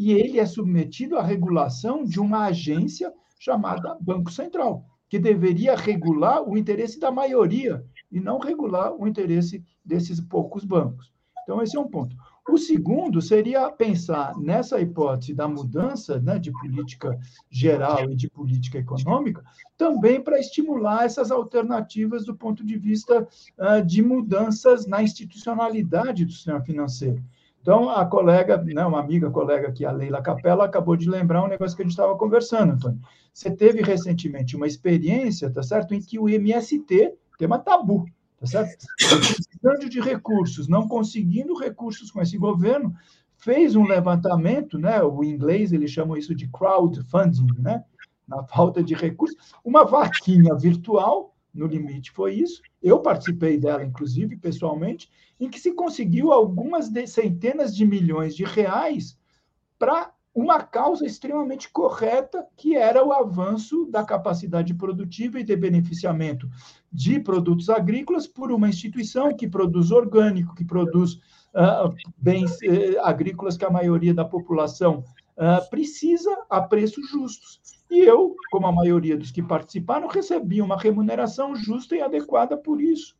[0.00, 6.42] E ele é submetido à regulação de uma agência chamada Banco Central, que deveria regular
[6.42, 11.12] o interesse da maioria e não regular o interesse desses poucos bancos.
[11.42, 12.16] Então, esse é um ponto.
[12.48, 17.18] O segundo seria pensar nessa hipótese da mudança né, de política
[17.50, 19.44] geral e de política econômica,
[19.76, 26.32] também para estimular essas alternativas do ponto de vista uh, de mudanças na institucionalidade do
[26.32, 27.22] sistema financeiro.
[27.60, 31.48] Então, a colega, né, uma amiga colega aqui, a Leila Capella, acabou de lembrar um
[31.48, 33.00] negócio que a gente estava conversando, Antônio.
[33.32, 38.06] Você teve recentemente uma experiência, tá certo, em que o MST, tema tabu,
[38.38, 38.86] tá certo?
[38.96, 42.94] Precisando de recursos, não conseguindo recursos com esse governo,
[43.36, 45.02] fez um levantamento, né?
[45.02, 47.84] O inglês ele chama isso de crowdfunding, né?
[48.26, 52.62] Na falta de recursos, uma vaquinha virtual, no limite foi isso.
[52.82, 58.44] Eu participei dela, inclusive, pessoalmente, em que se conseguiu algumas de, centenas de milhões de
[58.44, 59.18] reais
[59.78, 66.48] para uma causa extremamente correta, que era o avanço da capacidade produtiva e de beneficiamento
[66.92, 73.56] de produtos agrícolas por uma instituição que produz orgânico, que produz uh, bens uh, agrícolas
[73.56, 75.04] que a maioria da população
[75.36, 77.79] uh, precisa a preços justos.
[77.90, 82.80] E eu, como a maioria dos que participaram, recebi uma remuneração justa e adequada por
[82.80, 83.16] isso.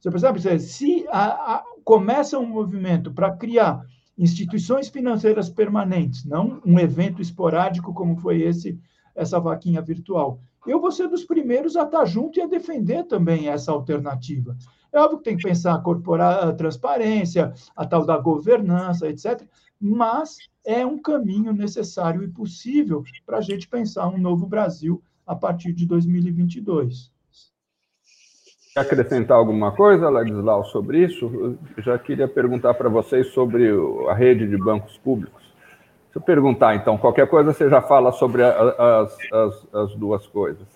[0.00, 0.58] Você percebe?
[0.58, 3.84] Se a, a, começa um movimento para criar
[4.18, 8.78] instituições financeiras permanentes, não um evento esporádico como foi esse
[9.14, 10.40] essa vaquinha virtual.
[10.66, 14.56] Eu vou ser dos primeiros a estar junto e a defender também essa alternativa.
[14.92, 19.42] É óbvio que tem que pensar a corporar a transparência, a tal da governança, etc.
[19.80, 25.34] Mas é um caminho necessário e possível para a gente pensar um novo Brasil a
[25.34, 27.12] partir de 2022.
[28.74, 31.58] Quer acrescentar alguma coisa, Ladislau, sobre isso?
[31.76, 33.68] Eu já queria perguntar para vocês sobre
[34.08, 35.42] a rede de bancos públicos.
[36.12, 40.66] Se eu perguntar, então, qualquer coisa você já fala sobre as, as, as duas coisas.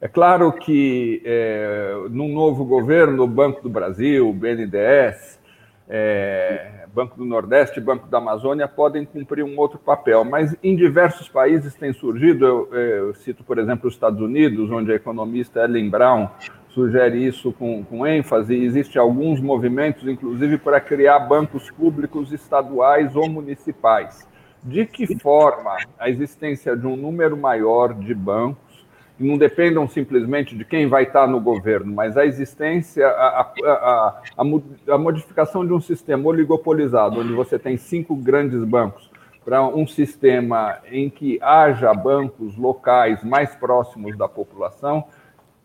[0.00, 5.38] É claro que é, num novo governo, o Banco do Brasil, o BNDES,
[5.86, 11.28] é, Banco do Nordeste, Banco da Amazônia podem cumprir um outro papel, mas em diversos
[11.28, 15.90] países tem surgido, eu, eu cito, por exemplo, os Estados Unidos, onde a economista Ellen
[15.90, 16.30] Brown
[16.70, 23.14] sugere isso com, com ênfase, e existem alguns movimentos, inclusive, para criar bancos públicos estaduais
[23.14, 24.26] ou municipais.
[24.62, 28.69] De que forma a existência de um número maior de bancos,
[29.24, 34.44] não dependam simplesmente de quem vai estar no governo, mas a existência, a, a, a,
[34.88, 39.10] a modificação de um sistema oligopolizado, onde você tem cinco grandes bancos,
[39.44, 45.04] para um sistema em que haja bancos locais mais próximos da população,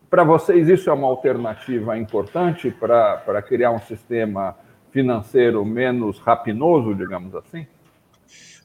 [0.08, 4.56] para vocês, isso é uma alternativa importante para criar um sistema
[4.90, 7.66] financeiro menos rapinoso, digamos assim?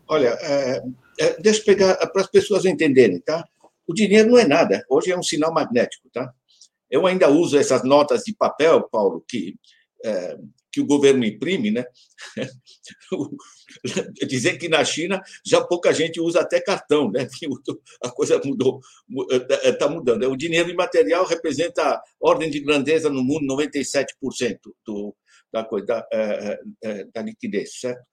[0.08, 0.82] Olha, é,
[1.20, 3.46] é, deixa eu pegar para as pessoas entenderem, tá?
[3.88, 6.34] O dinheiro não é nada, hoje é um sinal magnético, tá?
[6.90, 9.56] Eu ainda uso essas notas de papel, Paulo, que
[10.04, 10.38] é,
[10.72, 11.86] que o governo imprime, né?
[14.28, 17.28] Dizer que na China já pouca gente usa até cartão, né?
[18.04, 18.80] A coisa mudou,
[19.64, 20.30] está mudando.
[20.30, 24.06] O dinheiro imaterial representa ordem de grandeza no mundo 97%
[24.86, 25.16] do,
[25.52, 28.04] da, coisa, da, é, é, da liquidez, certo?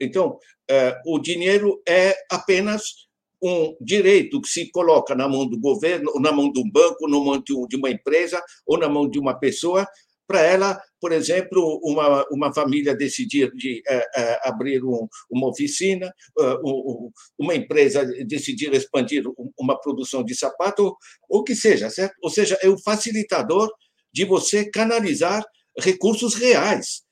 [0.00, 0.38] Então,
[0.70, 3.07] é, o dinheiro é apenas
[3.42, 7.08] um direito que se coloca na mão do governo, ou na mão de um banco,
[7.08, 9.86] na mão de uma empresa, ou na mão de uma pessoa,
[10.28, 17.10] para ela, por exemplo, uma, uma família decidir de é, abrir um, uma oficina, uh,
[17.38, 19.24] uma empresa decidir expandir
[19.58, 20.94] uma produção de sapato,
[21.30, 22.14] ou que seja, certo?
[22.22, 23.70] Ou seja, é o facilitador
[24.12, 25.42] de você canalizar
[25.78, 27.02] recursos reais,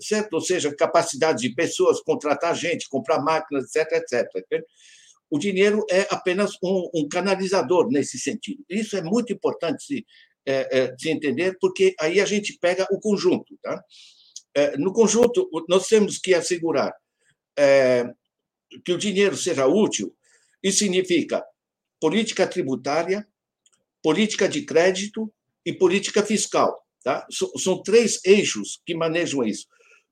[0.00, 0.32] certo?
[0.32, 4.64] Ou seja, capacidade de pessoas, contratar gente, comprar máquinas, etc, etc.
[5.32, 8.62] O dinheiro é apenas um, um canalizador nesse sentido.
[8.68, 10.06] Isso é muito importante se
[10.44, 13.56] é, é, se entender, porque aí a gente pega o conjunto.
[13.62, 13.82] Tá?
[14.54, 16.92] É, no conjunto, nós temos que assegurar
[17.58, 18.04] é,
[18.84, 20.14] que o dinheiro seja útil,
[20.62, 21.42] isso significa
[21.98, 23.26] política tributária,
[24.02, 25.32] política de crédito
[25.64, 26.78] e política fiscal.
[27.02, 27.26] Tá?
[27.56, 29.66] São três eixos que manejam isso.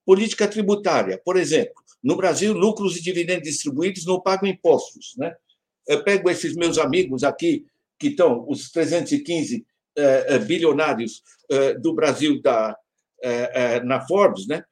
[0.06, 5.14] Política tributária, por exemplo, no Brasil, lucros e dividendos distribuídos não pagam impostos.
[5.16, 5.34] Né?
[5.86, 7.66] Eu pego esses meus amigos aqui
[7.98, 9.64] que estão os 315
[9.98, 12.76] uh, bilionários uh, do Brasil da,
[13.84, 14.64] na Forbes, né?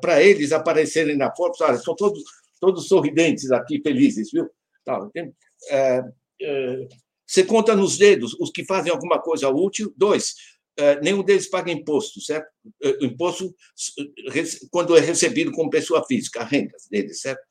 [0.00, 2.22] para eles aparecerem na Forbes, olha, são todos,
[2.60, 4.46] todos sorridentes aqui, felizes, viu?
[4.84, 5.08] Tá,
[7.26, 9.92] você conta nos dedos os que fazem alguma coisa útil.
[9.96, 10.34] Dois,
[11.02, 12.48] nenhum deles paga imposto, certo?
[13.00, 13.54] Imposto
[14.70, 17.42] quando é recebido como pessoa física, a renda deles, certo?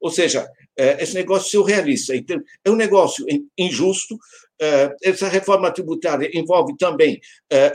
[0.00, 2.14] Ou seja, esse negócio surrealista.
[2.14, 3.24] Então, é um negócio
[3.56, 4.18] injusto.
[5.02, 7.20] Essa reforma tributária envolve também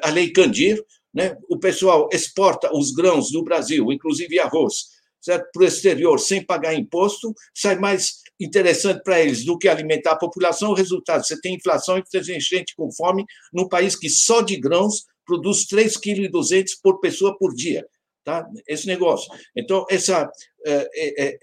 [0.02, 0.84] a Lei Candir.
[1.12, 1.36] Né?
[1.50, 7.34] O pessoal exporta os grãos do Brasil, inclusive arroz, para o exterior sem pagar imposto,
[7.54, 10.72] sai mais interessante para eles do que alimentar a população.
[10.72, 14.42] O resultado, você tem inflação e você tem gente com fome num país que só
[14.42, 17.86] de grãos produz 3,2 kg por pessoa por dia.
[18.24, 18.48] Tá?
[18.68, 19.32] Esse negócio.
[19.56, 20.30] Então, essa,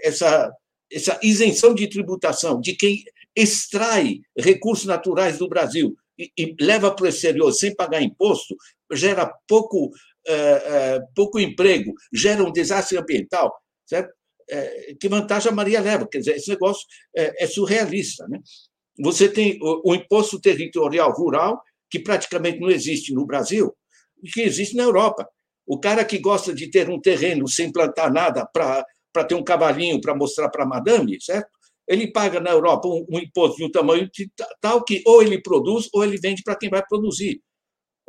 [0.00, 0.52] essa
[0.90, 7.04] essa isenção de tributação de quem extrai recursos naturais do Brasil e, e leva para
[7.04, 8.56] o exterior sem pagar imposto,
[8.92, 13.54] gera pouco, uh, uh, pouco emprego, gera um desastre ambiental,
[13.86, 14.12] certo?
[14.50, 16.06] Uh, que vantagem a Maria leva?
[16.06, 16.82] Quer dizer, esse negócio
[17.14, 18.26] é surrealista.
[18.28, 18.40] Né?
[18.98, 23.74] Você tem o, o imposto territorial rural, que praticamente não existe no Brasil,
[24.22, 25.28] e que existe na Europa.
[25.66, 30.00] O cara que gosta de ter um terreno sem plantar nada para ter um cavalinho
[30.00, 31.48] para mostrar para a madame, certo?
[31.88, 34.08] Ele paga na Europa um, um, imposto de um tamanho
[34.60, 37.40] tal que ou ele produz ou ele vende para quem vai produzir.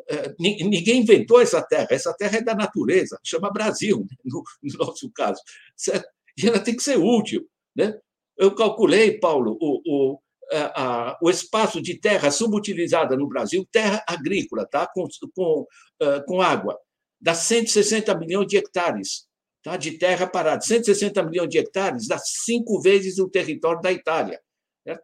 [0.10, 4.86] É, ninguém inventou essa terra, essa terra é da natureza, chama Brasil, né, no, no
[4.86, 5.42] nosso caso.
[5.76, 6.08] Certo?
[6.38, 7.48] E ela tem que ser útil.
[7.76, 7.98] Né?
[8.38, 10.20] Eu calculei, Paulo, o, o,
[10.54, 14.88] a, o espaço de terra subutilizada no Brasil, terra agrícola, tá?
[14.88, 15.62] com, com,
[16.02, 16.80] uh, com água,
[17.20, 19.28] dá 160 milhões de hectares
[19.64, 20.62] tá, de terra parada.
[20.62, 24.40] 160 milhões de hectares dá cinco vezes o território da Itália.
[24.88, 25.04] Certo?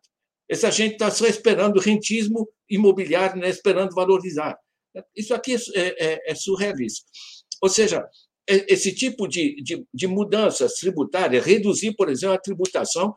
[0.50, 4.58] Essa gente está só esperando rentismo imobiliário, né, esperando valorizar.
[5.16, 7.06] Isso aqui é, é, é surrealista.
[7.62, 8.06] Ou seja,
[8.50, 13.14] é, esse tipo de, de, de mudanças tributárias, reduzir, por exemplo, a tributação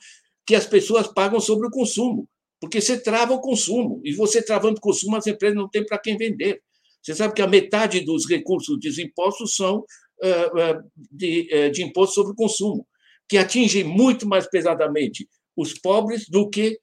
[0.47, 2.29] que as pessoas pagam sobre o consumo,
[2.61, 5.99] porque você trava o consumo, e você travando o consumo, as empresas não têm para
[5.99, 6.63] quem vender.
[7.03, 9.85] Você sabe que a metade dos recursos dos impostos são
[10.23, 10.79] eh, eh,
[11.13, 12.87] de, eh, de imposto sobre o consumo,
[13.29, 16.79] que atinge muito mais pesadamente os pobres do que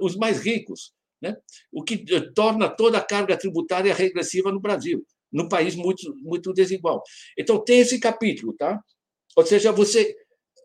[0.00, 1.36] os mais ricos, né?
[1.72, 7.02] o que torna toda a carga tributária regressiva no Brasil, num país muito, muito desigual.
[7.38, 8.80] Então, tem esse capítulo, tá?
[9.36, 10.16] Ou seja, você,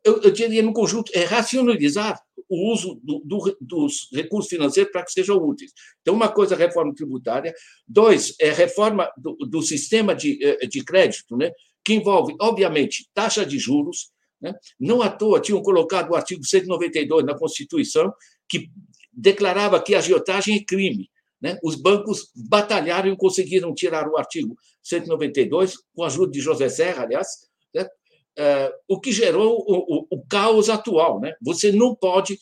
[0.03, 5.05] eu, eu diria no conjunto, é racionalizar o uso do, do, dos recursos financeiros para
[5.05, 5.71] que sejam úteis.
[6.01, 7.53] Então, uma coisa é reforma tributária,
[7.87, 10.37] dois, é reforma do, do sistema de,
[10.67, 11.51] de crédito, né?
[11.83, 14.11] que envolve, obviamente, taxa de juros.
[14.41, 14.53] Né?
[14.79, 18.11] Não à toa tinham colocado o artigo 192 na Constituição,
[18.49, 18.69] que
[19.11, 21.09] declarava que agiotagem é crime.
[21.41, 21.57] Né?
[21.63, 27.03] Os bancos batalharam e conseguiram tirar o artigo 192, com a ajuda de José Serra,
[27.03, 27.27] aliás,
[27.73, 27.83] né?
[27.83, 31.19] uh, o que gerou o, o, o, caos atual.
[31.19, 31.33] Né?
[31.41, 32.37] Você não pode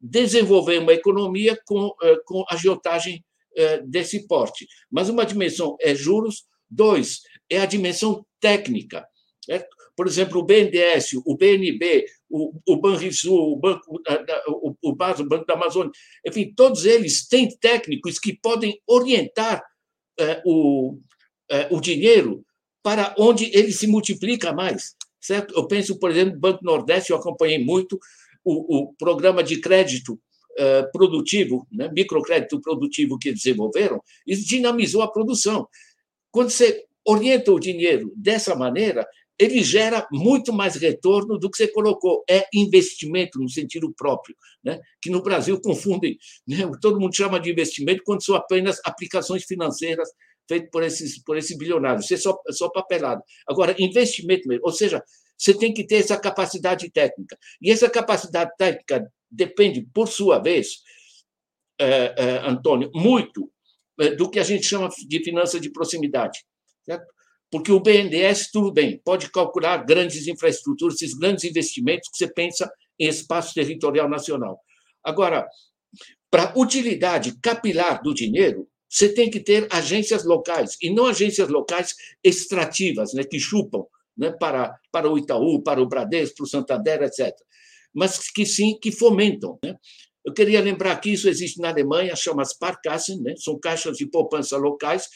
[0.00, 3.24] desenvolver uma economia com, uh, com agiotagem
[3.56, 4.66] uh, desse porte.
[4.90, 9.06] Mas uma dimensão é juros, dois é a dimensão técnica.
[9.44, 9.74] Certo?
[9.96, 14.00] Por exemplo, o BNDES, o BNB, o, o Banrisul, o Banco,
[14.48, 15.92] o, o BAS, o Banco da Amazônia,
[16.26, 19.62] enfim, todos eles têm técnicos que podem orientar
[20.18, 20.98] é, o,
[21.50, 22.42] é, o dinheiro
[22.82, 24.96] para onde ele se multiplica mais.
[25.20, 25.54] Certo?
[25.54, 28.00] Eu penso, por exemplo, no Banco Nordeste, eu acompanhei muito
[28.42, 30.18] o, o programa de crédito
[30.58, 35.68] é, produtivo, né, microcrédito produtivo que desenvolveram, isso dinamizou a produção.
[36.30, 39.06] Quando você orienta o dinheiro dessa maneira,
[39.42, 42.22] ele gera muito mais retorno do que você colocou.
[42.28, 44.80] É investimento no sentido próprio, né?
[45.00, 46.16] que no Brasil confundem.
[46.46, 46.58] Né?
[46.80, 50.08] Todo mundo chama de investimento quando são apenas aplicações financeiras
[50.48, 52.00] feitas por esses, por esse bilionário.
[52.00, 53.22] Isso é só, é só papelado.
[53.48, 55.02] Agora, investimento mesmo, ou seja,
[55.36, 57.36] você tem que ter essa capacidade técnica.
[57.60, 60.82] E essa capacidade técnica depende, por sua vez,
[61.80, 63.50] é, é, Antônio, muito
[63.98, 66.44] é, do que a gente chama de finança de proximidade.
[66.84, 67.06] Certo?
[67.52, 72.72] Porque o BNDES, tudo bem, pode calcular grandes infraestruturas, esses grandes investimentos que você pensa
[72.98, 74.58] em espaço territorial nacional.
[75.04, 75.46] Agora,
[76.30, 81.94] para utilidade capilar do dinheiro, você tem que ter agências locais, e não agências locais
[82.24, 83.84] extrativas, né, que chupam
[84.16, 87.34] né, para, para o Itaú, para o Bradesco, para o Santander, etc.
[87.94, 89.58] Mas que sim, que fomentam.
[89.62, 89.76] Né?
[90.24, 93.34] Eu queria lembrar que isso existe na Alemanha, chama Sparkassen, né?
[93.36, 95.06] são caixas de poupança locais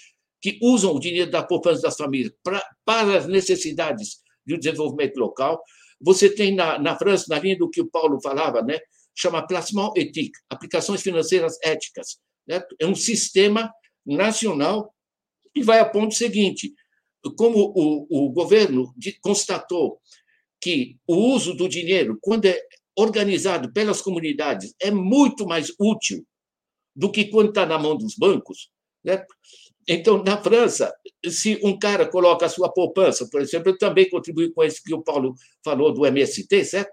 [0.40, 5.62] que usam o dinheiro da poupança das famílias pra, para as necessidades do desenvolvimento local.
[6.00, 8.78] Você tem na, na França, na linha do que o Paulo falava, né,
[9.14, 12.18] chama placement éthique, aplicações financeiras éticas.
[12.46, 12.62] Né?
[12.78, 13.72] É um sistema
[14.04, 14.94] nacional
[15.54, 16.74] e vai a ponto seguinte:
[17.36, 20.00] como o, o governo constatou
[20.60, 22.60] que o uso do dinheiro, quando é
[22.96, 26.26] organizado pelas comunidades, é muito mais útil
[26.94, 28.70] do que quando está na mão dos bancos.
[29.04, 29.24] Né?
[29.88, 30.92] Então, na França,
[31.24, 34.92] se um cara coloca a sua poupança, por exemplo, eu também contribuí com isso que
[34.92, 35.34] o Paulo
[35.64, 36.90] falou do MST, certo?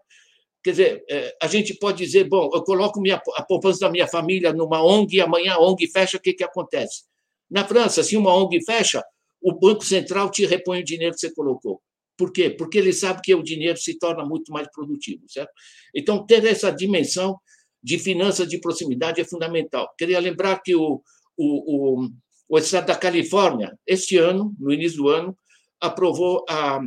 [0.64, 4.08] Quer dizer, é, a gente pode dizer, bom, eu coloco minha, a poupança da minha
[4.08, 7.04] família numa ONG, amanhã a ONG fecha, o que, que acontece?
[7.50, 9.04] Na França, se uma ONG fecha,
[9.42, 11.82] o Banco Central te repõe o dinheiro que você colocou.
[12.18, 12.50] Por quê?
[12.50, 15.52] Porque ele sabe que o dinheiro se torna muito mais produtivo, certo?
[15.94, 17.38] Então, ter essa dimensão
[17.84, 19.90] de finanças de proximidade é fundamental.
[19.98, 21.02] Queria lembrar que o,
[21.38, 22.10] o, o,
[22.54, 25.36] o Estado da Califórnia, este ano, no início do ano,
[25.82, 26.80] aprovou a,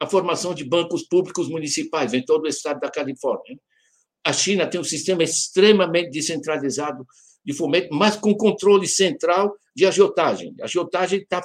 [0.00, 3.60] a formação de bancos públicos municipais em todo o estado da Califórnia.
[4.24, 7.06] A China tem um sistema extremamente descentralizado
[7.44, 10.54] de fomento, mas com controle central de agiotagem.
[10.58, 11.42] A agiotagem está.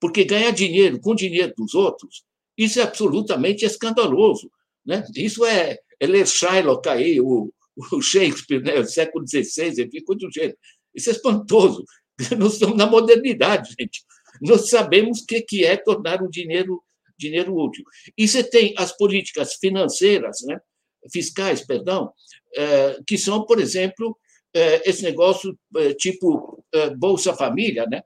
[0.00, 2.24] Porque ganhar dinheiro com dinheiro dos outros,
[2.58, 4.50] isso é absolutamente escandaloso.
[4.84, 5.06] Né?
[5.14, 7.54] Isso é, é ler Shylock aí, o,
[7.92, 8.80] o Shakespeare, né?
[8.80, 10.58] o século XVI, enfim, coisa do gênero.
[10.92, 11.84] Isso é espantoso.
[12.38, 14.04] Nós estamos na modernidade, gente.
[14.40, 16.82] Nós sabemos o que é tornar o dinheiro
[17.16, 17.84] dinheiro útil.
[18.16, 20.58] E você tem as políticas financeiras, né,
[21.12, 22.12] fiscais, perdão,
[22.56, 24.16] é, que são, por exemplo,
[24.54, 26.64] é, esse negócio é, tipo
[26.98, 28.02] Bolsa Família, né,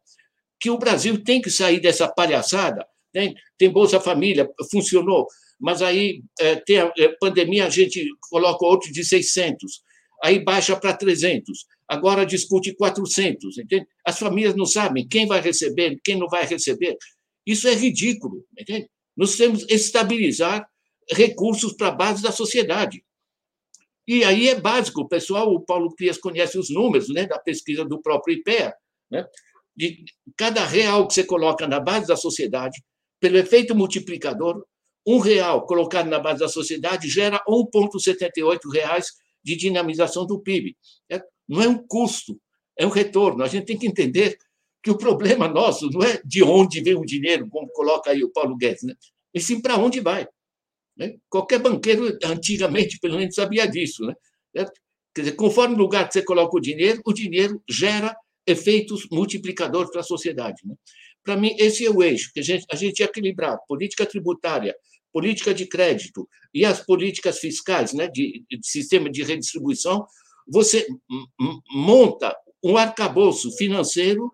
[0.61, 2.87] que o Brasil tem que sair dessa palhaçada.
[3.13, 5.27] Tem, tem Bolsa Família, funcionou,
[5.59, 6.23] mas aí
[6.67, 9.83] tem a pandemia, a gente coloca outro de 600,
[10.23, 13.87] aí baixa para 300, agora discute 400, entende?
[14.05, 16.97] As famílias não sabem quem vai receber, quem não vai receber.
[17.47, 18.89] Isso é ridículo, entende?
[19.17, 20.69] Nós temos que estabilizar
[21.11, 23.03] recursos para a base da sociedade.
[24.07, 27.85] E aí é básico, o pessoal, o Paulo Crias conhece os números né, da pesquisa
[27.85, 28.75] do próprio IPEA,
[29.11, 29.27] né,
[29.77, 30.05] de
[30.37, 32.83] cada real que você coloca na base da sociedade,
[33.21, 34.65] pelo efeito multiplicador,
[35.07, 39.07] um real colocado na base da sociedade gera 1,78 reais
[39.43, 40.77] de dinamização do PIB.
[41.11, 42.39] É, não é um custo,
[42.79, 43.43] é um retorno.
[43.43, 44.37] A gente tem que entender
[44.83, 48.31] que o problema nosso não é de onde vem o dinheiro, como coloca aí o
[48.31, 48.95] Paulo Guedes, né?
[49.35, 50.27] e sim para onde vai.
[50.97, 51.17] Né?
[51.29, 54.05] Qualquer banqueiro, antigamente, pelo menos, sabia disso.
[54.05, 54.15] Né?
[55.15, 58.17] Quer dizer, conforme o lugar que você coloca o dinheiro, o dinheiro gera
[58.47, 60.61] efeitos multiplicadores para a sociedade.
[60.65, 60.75] Né?
[61.23, 64.75] Para mim, esse é o eixo, que a gente, a gente equilibrar política tributária,
[65.13, 70.07] política de crédito e as políticas fiscais, né, de, de sistema de redistribuição,
[70.47, 70.87] você
[71.71, 74.33] monta um arcabouço financeiro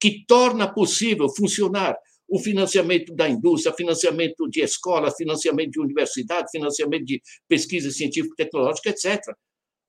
[0.00, 1.96] que torna possível funcionar
[2.28, 9.20] o financiamento da indústria, financiamento de escolas, financiamento de universidade, financiamento de pesquisa científico-tecnológica, etc.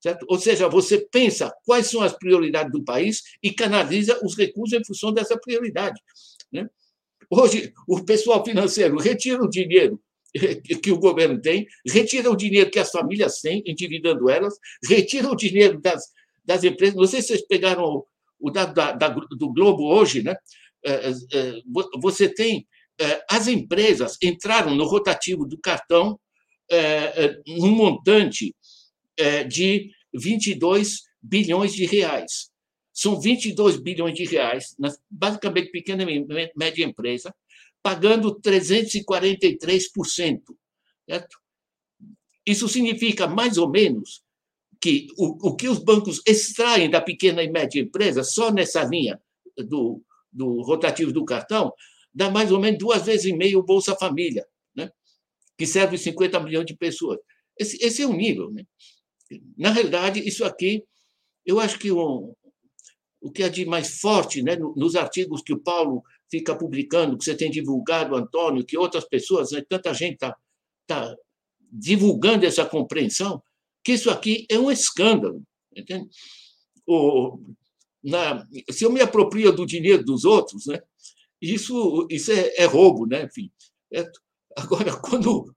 [0.00, 0.26] Certo?
[0.28, 4.84] Ou seja, você pensa quais são as prioridades do país e canaliza os recursos em
[4.84, 6.00] função dessa prioridade.
[6.52, 6.68] Né?
[7.30, 10.00] Hoje, o pessoal financeiro retira o dinheiro
[10.82, 15.36] que o governo tem, retira o dinheiro que as famílias têm, endividando elas, retira o
[15.36, 16.02] dinheiro das,
[16.44, 16.96] das empresas.
[16.96, 18.04] Não sei se vocês pegaram
[18.38, 20.36] o dado da, da, do Globo hoje, né?
[20.84, 21.54] É, é, é,
[22.00, 22.66] você tem
[23.28, 26.18] as empresas entraram no rotativo do cartão
[27.46, 28.56] num montante
[29.50, 32.50] de 22 bilhões de reais.
[32.94, 34.74] São 22 bilhões de reais,
[35.10, 36.26] basicamente pequena e
[36.56, 37.34] média empresa,
[37.86, 40.42] pagando 343%.
[41.08, 41.38] Certo?
[42.44, 44.24] Isso significa, mais ou menos,
[44.80, 49.22] que o, o que os bancos extraem da pequena e média empresa, só nessa linha
[49.56, 51.72] do, do rotativo do cartão,
[52.12, 54.90] dá mais ou menos duas vezes e meio o Bolsa Família, né?
[55.56, 57.20] que serve 50 milhões de pessoas.
[57.56, 58.50] Esse, esse é o nível.
[58.50, 58.64] Né?
[59.56, 60.82] Na realidade, isso aqui,
[61.44, 62.34] eu acho que um,
[63.20, 67.24] o que é de mais forte né, nos artigos que o Paulo fica publicando, que
[67.24, 70.36] você tem divulgado, Antônio, que outras pessoas, né, tanta gente está
[70.86, 71.14] tá
[71.70, 73.42] divulgando essa compreensão,
[73.84, 75.42] que isso aqui é um escândalo.
[75.74, 76.08] Entende?
[76.86, 77.38] O,
[78.02, 80.80] na, se eu me aproprio do dinheiro dos outros, né,
[81.40, 83.24] isso, isso é, é roubo, né?
[83.24, 83.50] Enfim,
[83.92, 84.04] é,
[84.56, 85.54] agora, quando,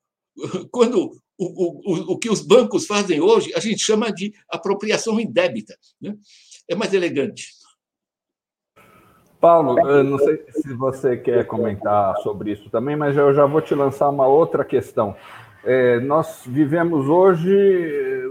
[0.71, 5.77] quando o, o, o que os bancos fazem hoje, a gente chama de apropriação indébita.
[6.01, 6.15] Né?
[6.67, 7.47] É mais elegante.
[9.39, 13.61] Paulo, eu não sei se você quer comentar sobre isso também, mas eu já vou
[13.61, 15.15] te lançar uma outra questão.
[15.63, 17.49] É, nós vivemos hoje,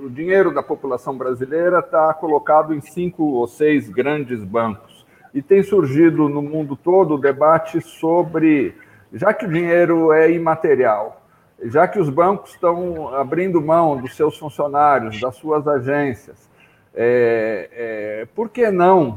[0.03, 5.07] o dinheiro da população brasileira está colocado em cinco ou seis grandes bancos.
[5.33, 8.75] E tem surgido no mundo todo o debate sobre,
[9.11, 11.23] já que o dinheiro é imaterial,
[11.65, 16.49] já que os bancos estão abrindo mão dos seus funcionários, das suas agências,
[16.95, 19.17] é, é, por que não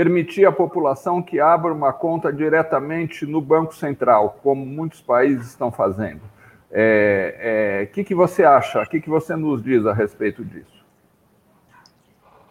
[0.00, 5.70] permitir à população que abra uma conta diretamente no Banco Central, como muitos países estão
[5.70, 6.22] fazendo.
[6.22, 6.28] O
[6.70, 8.80] é, é, que, que você acha?
[8.80, 10.80] O que, que você nos diz a respeito disso?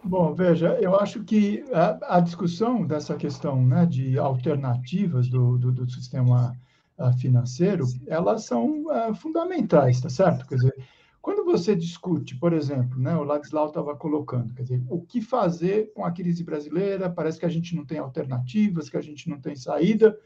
[0.04, 5.72] Bom, veja, eu acho que a, a discussão dessa questão né, de alternativas do, do,
[5.72, 6.56] do sistema
[6.96, 10.46] uh, financeiro, elas são uh, fundamentais, tá certo?
[10.46, 10.74] Quer dizer,
[11.22, 15.92] quando você discute, por exemplo, né, o Ladislau estava colocando, quer dizer, o que fazer
[15.92, 17.10] com a crise brasileira?
[17.10, 20.18] Parece que a gente não tem alternativas, que a gente não tem saída.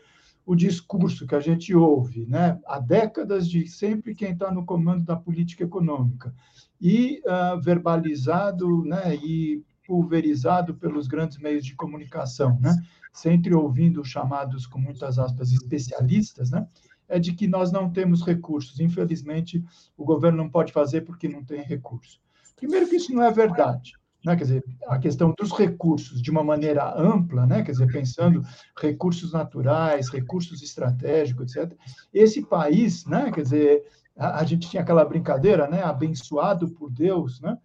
[0.47, 5.05] O discurso que a gente ouve né, há décadas de sempre quem está no comando
[5.05, 6.33] da política econômica
[6.81, 12.77] e uh, verbalizado né, e pulverizado pelos grandes meios de comunicação, né,
[13.13, 16.67] sempre ouvindo chamados, com muitas aspas, especialistas, né,
[17.09, 18.81] é de que nós não temos recursos.
[18.81, 19.65] Infelizmente,
[19.97, 22.21] o governo não pode fazer porque não tem recurso.
[22.57, 23.95] Primeiro que isso não é verdade.
[24.25, 24.35] Né?
[24.37, 27.63] Quer dizer, a questão dos recursos de uma maneira ampla, né?
[27.63, 28.43] quer dizer, pensando
[28.81, 31.77] recursos naturais, recursos estratégicos, etc.
[32.13, 33.31] Esse país, né?
[33.31, 33.85] quer dizer,
[34.17, 35.83] a, a gente tinha aquela brincadeira, né?
[35.83, 37.59] abençoado por Deus, né?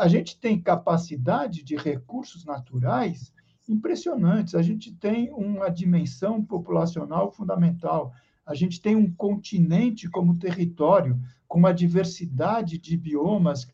[0.00, 3.32] a gente tem capacidade de recursos naturais
[3.68, 8.14] impressionantes, a gente tem uma dimensão populacional fundamental,
[8.48, 13.68] a gente tem um continente como território, com uma diversidade de biomas,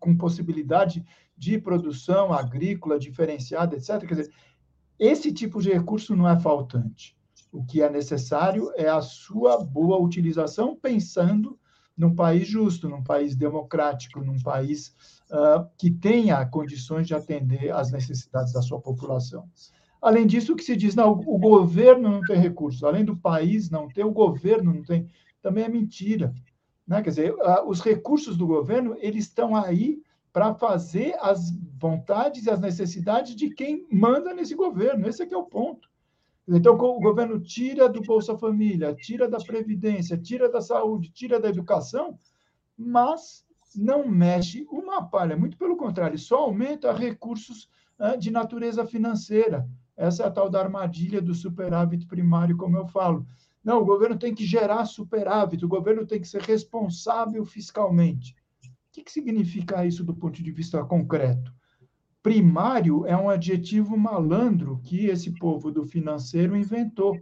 [0.00, 1.04] com possibilidade
[1.36, 4.00] de produção agrícola diferenciada, etc.
[4.00, 4.32] Quer dizer,
[4.98, 7.16] esse tipo de recurso não é faltante.
[7.52, 11.56] O que é necessário é a sua boa utilização, pensando
[11.96, 14.94] num país justo, num país democrático, num país
[15.30, 19.48] uh, que tenha condições de atender às necessidades da sua população.
[20.00, 23.68] Além disso, o que se diz, não, o governo não tem recursos, além do país
[23.68, 25.08] não ter, o governo não tem,
[25.42, 26.32] também é mentira.
[26.86, 27.02] Né?
[27.02, 27.34] Quer dizer,
[27.66, 30.00] os recursos do governo, eles estão aí
[30.32, 35.08] para fazer as vontades e as necessidades de quem manda nesse governo.
[35.08, 35.88] Esse é que é o ponto.
[36.46, 41.48] Então, o governo tira do Bolsa Família, tira da Previdência, tira da saúde, tira da
[41.48, 42.18] educação,
[42.76, 43.44] mas
[43.76, 45.36] não mexe uma palha.
[45.36, 47.68] Muito pelo contrário, só aumenta recursos
[48.18, 49.68] de natureza financeira.
[49.98, 53.26] Essa é a tal da armadilha do superávit primário, como eu falo.
[53.64, 58.36] Não, o governo tem que gerar superávit, o governo tem que ser responsável fiscalmente.
[58.64, 61.52] O que, que significa isso do ponto de vista concreto?
[62.22, 67.18] Primário é um adjetivo malandro que esse povo do financeiro inventou.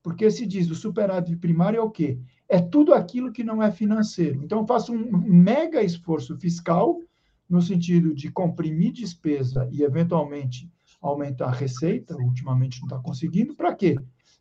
[0.00, 2.20] Porque se diz o superávit primário é o quê?
[2.48, 4.40] É tudo aquilo que não é financeiro.
[4.44, 7.00] Então, eu faço um mega esforço fiscal,
[7.48, 10.70] no sentido de comprimir despesa e, eventualmente,
[11.10, 13.96] aumentar a receita, ultimamente não está conseguindo, para quê?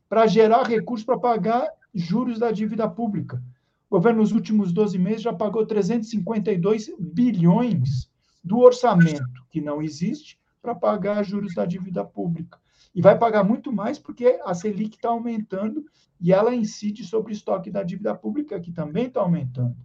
[0.08, 3.42] Para gerar recursos para pagar juros da dívida pública.
[3.90, 8.10] O governo, nos últimos 12 meses, já pagou 352 bilhões
[8.44, 12.58] do orçamento, que não existe, para pagar juros da dívida pública.
[12.96, 15.86] E vai pagar muito mais porque a Selic está aumentando
[16.20, 19.76] e ela incide sobre o estoque da dívida pública, que também está aumentando.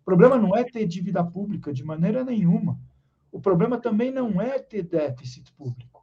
[0.00, 2.78] O problema não é ter dívida pública de maneira nenhuma.
[3.32, 5.97] O problema também não é ter déficit público.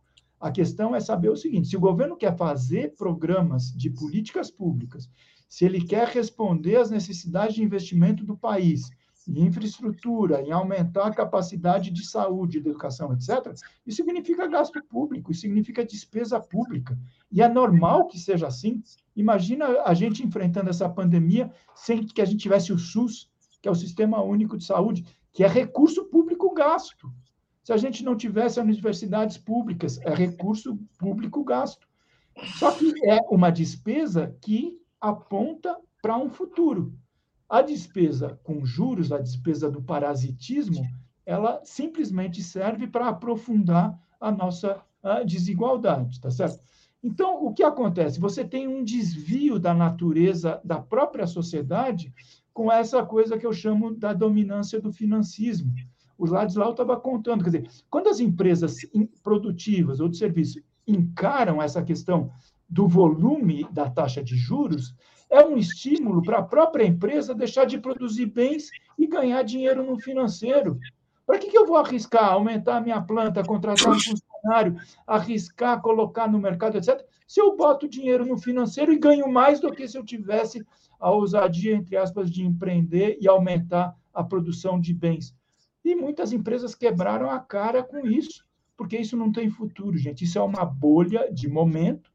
[0.46, 5.10] A questão é saber o seguinte: se o governo quer fazer programas de políticas públicas,
[5.50, 8.92] se ele quer responder às necessidades de investimento do país,
[9.28, 13.54] em infraestrutura, em aumentar a capacidade de saúde, de educação, etc.,
[13.88, 16.96] isso significa gasto público, isso significa despesa pública.
[17.32, 18.84] E é normal que seja assim.
[19.16, 23.72] Imagina a gente enfrentando essa pandemia sem que a gente tivesse o SUS, que é
[23.72, 27.12] o Sistema Único de Saúde, que é recurso público gasto.
[27.66, 31.88] Se a gente não tivesse universidades públicas, é recurso público gasto.
[32.60, 36.94] Só que é uma despesa que aponta para um futuro.
[37.50, 40.88] A despesa com juros, a despesa do parasitismo,
[41.26, 46.60] ela simplesmente serve para aprofundar a nossa a desigualdade, tá certo?
[47.04, 48.20] Então, o que acontece?
[48.20, 52.14] Você tem um desvio da natureza da própria sociedade
[52.54, 55.74] com essa coisa que eu chamo da dominância do financismo
[56.18, 57.44] o Ladislau estava contando.
[57.44, 58.78] Quer dizer, quando as empresas
[59.24, 62.32] produtivas ou de serviço encaram essa questão
[62.70, 64.96] do volume da taxa de juros,
[65.30, 70.00] é um estímulo para a própria empresa deixar de produzir bens e ganhar dinheiro no
[70.00, 70.80] financeiro.
[71.26, 74.76] Para que, que eu vou arriscar aumentar a minha planta, contratar um funcionário,
[75.08, 79.72] arriscar colocar no mercado, etc., se eu boto dinheiro no financeiro e ganho mais do
[79.72, 80.64] que se eu tivesse
[81.00, 85.36] a ousadia, entre aspas, de empreender e aumentar a produção de bens?
[85.86, 88.44] E muitas empresas quebraram a cara com isso,
[88.76, 90.24] porque isso não tem futuro, gente.
[90.24, 92.12] Isso é uma bolha de momento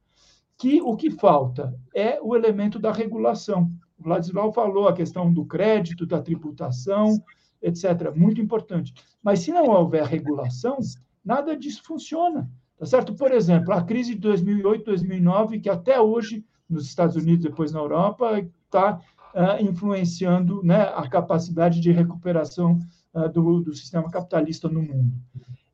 [0.59, 3.71] que o que falta é o elemento da regulação.
[3.97, 7.23] O Ladislau falou a questão do crédito, da tributação,
[7.63, 8.13] etc.
[8.13, 8.93] Muito importante.
[9.23, 10.79] Mas se não houver regulação,
[11.25, 12.51] nada disso funciona.
[12.77, 13.15] Tá certo?
[13.15, 17.79] Por exemplo, a crise de 2008, 2009, que até hoje, nos Estados Unidos, depois na
[17.79, 18.99] Europa, está
[19.33, 22.81] uh, influenciando né, a capacidade de recuperação
[23.15, 25.13] uh, do, do sistema capitalista no mundo.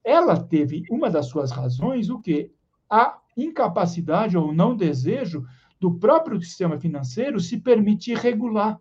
[0.05, 2.51] Ela teve uma das suas razões, o que?
[2.89, 5.45] A incapacidade ou não desejo
[5.80, 8.80] do próprio sistema financeiro se permitir regular.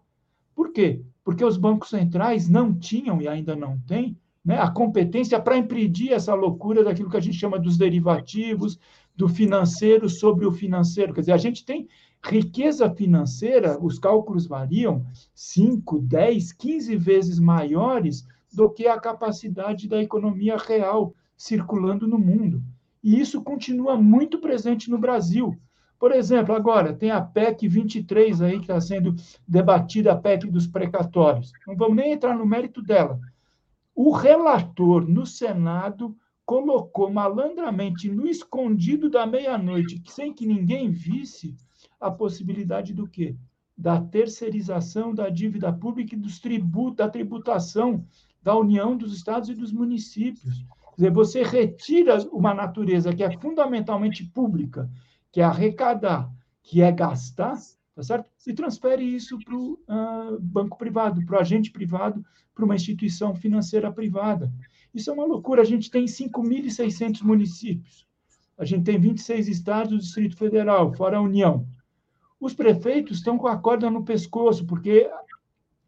[0.56, 1.01] Por quê?
[1.24, 6.14] Porque os bancos centrais não tinham e ainda não têm né, a competência para impedir
[6.14, 8.80] essa loucura daquilo que a gente chama dos derivativos,
[9.16, 11.14] do financeiro sobre o financeiro.
[11.14, 11.88] Quer dizer, a gente tem
[12.24, 18.26] riqueza financeira, os cálculos variam 5, 10, 15 vezes maiores
[18.56, 22.64] do que a capacidade da economia real circulando no mundo.
[23.03, 25.56] E isso continua muito presente no Brasil.
[25.99, 29.16] Por exemplo, agora tem a PEC 23 aí que está sendo
[29.47, 31.51] debatida, a PEC dos precatórios.
[31.68, 33.20] Não vamos nem entrar no mérito dela.
[33.93, 41.56] O relator no Senado colocou malandramente no escondido da meia-noite, sem que ninguém visse,
[41.99, 43.36] a possibilidade do quê?
[43.78, 48.06] Da terceirização da dívida pública e dos tributos, da tributação
[48.46, 50.64] da União dos Estados e dos municípios.
[50.91, 54.88] Quer dizer, você retira uma natureza que é fundamentalmente pública
[55.32, 56.32] que é arrecadar,
[56.64, 57.58] que é gastar,
[57.93, 58.30] tá certo?
[58.48, 62.24] E transfere isso para o uh, banco privado, para o agente privado,
[62.54, 64.54] para uma instituição financeira privada.
[64.93, 65.64] Isso é uma loucura.
[65.64, 68.08] A gente tem 5.600 municípios.
[68.58, 71.68] A gente tem 26 estados do Distrito Federal, fora a União.
[72.39, 75.10] Os prefeitos estão com a corda no pescoço, porque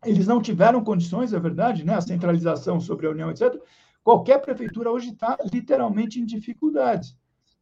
[0.06, 1.96] eles não tiveram condições, é verdade, né?
[1.96, 3.56] a centralização sobre a União, etc.
[4.04, 7.16] Qualquer prefeitura hoje está literalmente em dificuldades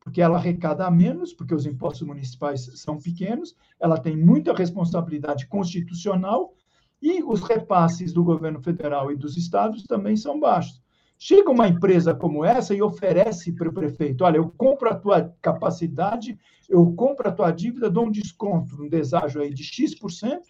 [0.06, 6.54] porque ela arrecada menos, porque os impostos municipais são pequenos, ela tem muita responsabilidade constitucional
[7.02, 10.80] e os repasses do governo federal e dos estados também são baixos.
[11.18, 15.34] Chega uma empresa como essa e oferece para o prefeito: olha, eu compro a tua
[15.42, 16.38] capacidade,
[16.70, 20.42] eu compro a tua dívida, dou um desconto, um deságio aí de X%.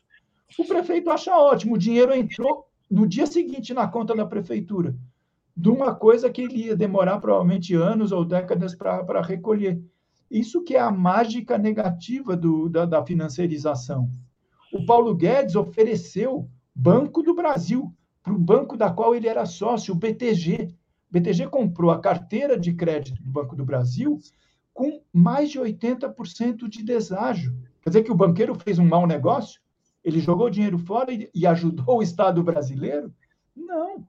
[0.58, 4.96] O prefeito acha ótimo, o dinheiro entrou no dia seguinte na conta da prefeitura
[5.56, 9.82] de uma coisa que ele ia demorar provavelmente anos ou décadas para recolher.
[10.30, 14.10] Isso que é a mágica negativa do, da, da financiarização.
[14.74, 19.94] O Paulo Guedes ofereceu Banco do Brasil para o banco da qual ele era sócio,
[19.94, 20.74] o BTG.
[21.10, 24.20] O BTG comprou a carteira de crédito do Banco do Brasil
[24.74, 27.56] com mais de 80% de deságio.
[27.82, 29.62] Quer dizer que o banqueiro fez um mau negócio?
[30.06, 33.12] Ele jogou dinheiro fora e, e ajudou o Estado brasileiro?
[33.56, 34.08] Não.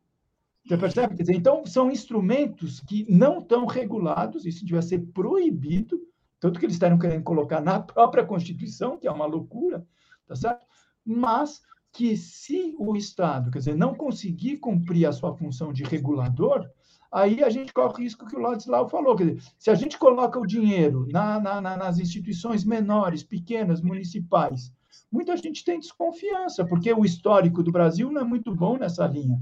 [0.66, 1.16] Você percebe?
[1.16, 5.98] Quer dizer, então, são instrumentos que não estão regulados, isso devia ser proibido,
[6.38, 9.86] tanto que eles estão querendo colocar na própria Constituição, que é uma loucura,
[10.26, 10.66] tá certo?
[11.04, 16.68] Mas que se o Estado, quer dizer, não conseguir cumprir a sua função de regulador,
[17.10, 19.96] aí a gente corre o risco que o Ladislau falou, quer dizer, se a gente
[19.96, 24.70] coloca o dinheiro na, na, nas instituições menores, pequenas, municipais,
[25.10, 29.40] muita gente tem desconfiança, porque o histórico do Brasil não é muito bom nessa linha.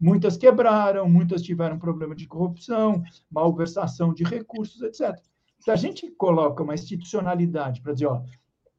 [0.00, 5.18] Muitas quebraram, muitas tiveram problema de corrupção, malversação de recursos, etc.
[5.58, 8.22] Se a gente coloca uma institucionalidade para dizer, ó,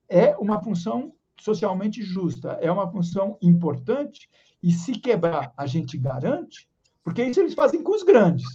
[0.08, 4.30] é uma função socialmente justa, é uma função importante,
[4.62, 6.68] e se quebrar, a gente garante,
[7.04, 8.46] porque isso eles fazem com os grandes.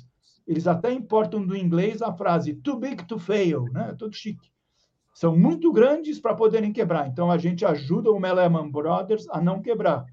[0.47, 3.95] Eles até importam do inglês a frase too big to fail, né?
[3.97, 4.51] Todo chique.
[5.13, 7.09] São muito grandes para poderem quebrar.
[7.09, 10.07] Então a gente ajuda o Lehman Brothers a não quebrar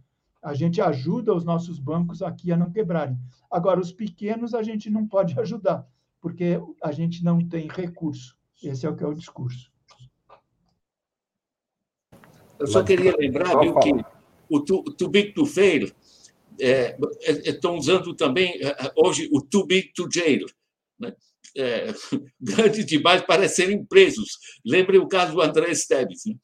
[0.48, 3.18] a gente ajuda os nossos bancos aqui a não quebrarem.
[3.52, 5.86] Agora, os pequenos a gente não pode ajudar,
[6.22, 8.38] porque a gente não tem recurso.
[8.64, 9.70] Esse é o que é o discurso.
[12.60, 13.92] Eu só queria lembrar viu, que
[14.50, 15.92] o too, too big to fail
[16.60, 20.46] é, é, estão usando também é, hoje o too big to jail.
[20.98, 21.14] Né?
[21.56, 21.88] É,
[22.40, 24.38] grande demais para serem presos.
[24.66, 26.36] Lembrem o caso do André Esteves, né?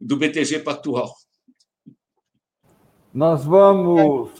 [0.00, 1.12] do BTG Pactual.
[3.12, 4.30] Nós vamos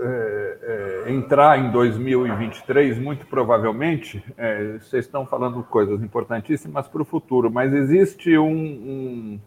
[0.00, 4.22] é, é, entrar em 2023, muito provavelmente.
[4.36, 9.40] É, vocês estão falando coisas importantíssimas para o futuro, mas existe um,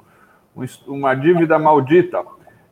[0.55, 2.23] um, uma dívida maldita.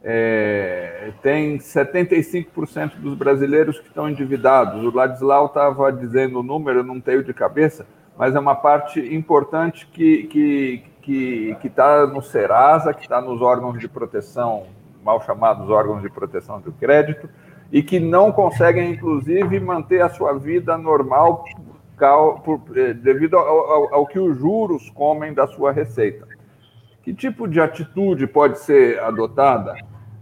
[0.02, 4.84] É, tem 75% dos brasileiros que estão endividados.
[4.84, 7.86] O Ladislau estava dizendo o número, não tenho de cabeça,
[8.18, 13.22] mas é uma parte importante que está que, que, que tá no Serasa, que está
[13.22, 14.68] nos órgãos de proteção
[15.04, 17.30] mal chamados órgãos de proteção do crédito,
[17.72, 21.44] e que não conseguem, inclusive, manter a sua vida normal
[22.44, 26.28] por, eh, devido ao, ao, ao, que os juros comem da sua receita.
[27.02, 29.76] Que tipo de atitude pode ser adotada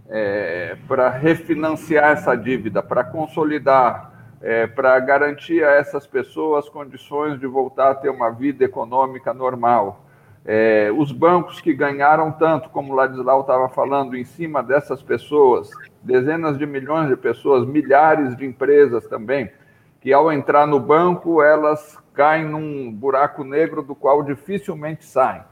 [0.08, 4.08] é, para refinanciar essa dívida, para consolidar
[4.40, 10.04] é, para garantir a essas pessoas condições de voltar a ter uma vida econômica normal.
[10.44, 15.70] É, os bancos que ganharam tanto, como o Ladislau estava falando, em cima dessas pessoas,
[16.02, 19.50] dezenas de milhões de pessoas, milhares de empresas também,
[20.00, 25.42] que ao entrar no banco elas caem num buraco negro do qual dificilmente saem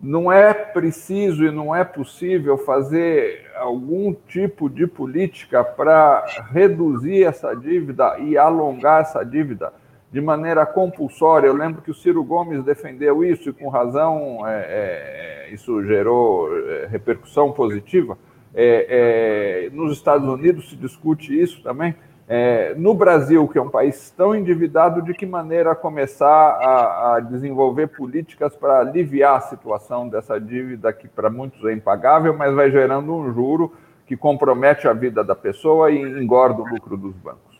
[0.00, 7.54] não é preciso e não é possível fazer algum tipo de política para reduzir essa
[7.54, 9.72] dívida e alongar essa dívida
[10.10, 11.48] de maneira compulsória.
[11.48, 16.48] Eu lembro que o Ciro Gomes defendeu isso e, com razão, é, é, isso gerou
[16.56, 18.16] é, repercussão positiva.
[18.54, 21.94] É, é, nos Estados Unidos se discute isso também.
[22.30, 27.20] É, no Brasil, que é um país tão endividado, de que maneira começar a, a
[27.20, 32.70] desenvolver políticas para aliviar a situação dessa dívida que para muitos é impagável, mas vai
[32.70, 33.74] gerando um juro
[34.06, 37.58] que compromete a vida da pessoa e engorda o lucro dos bancos?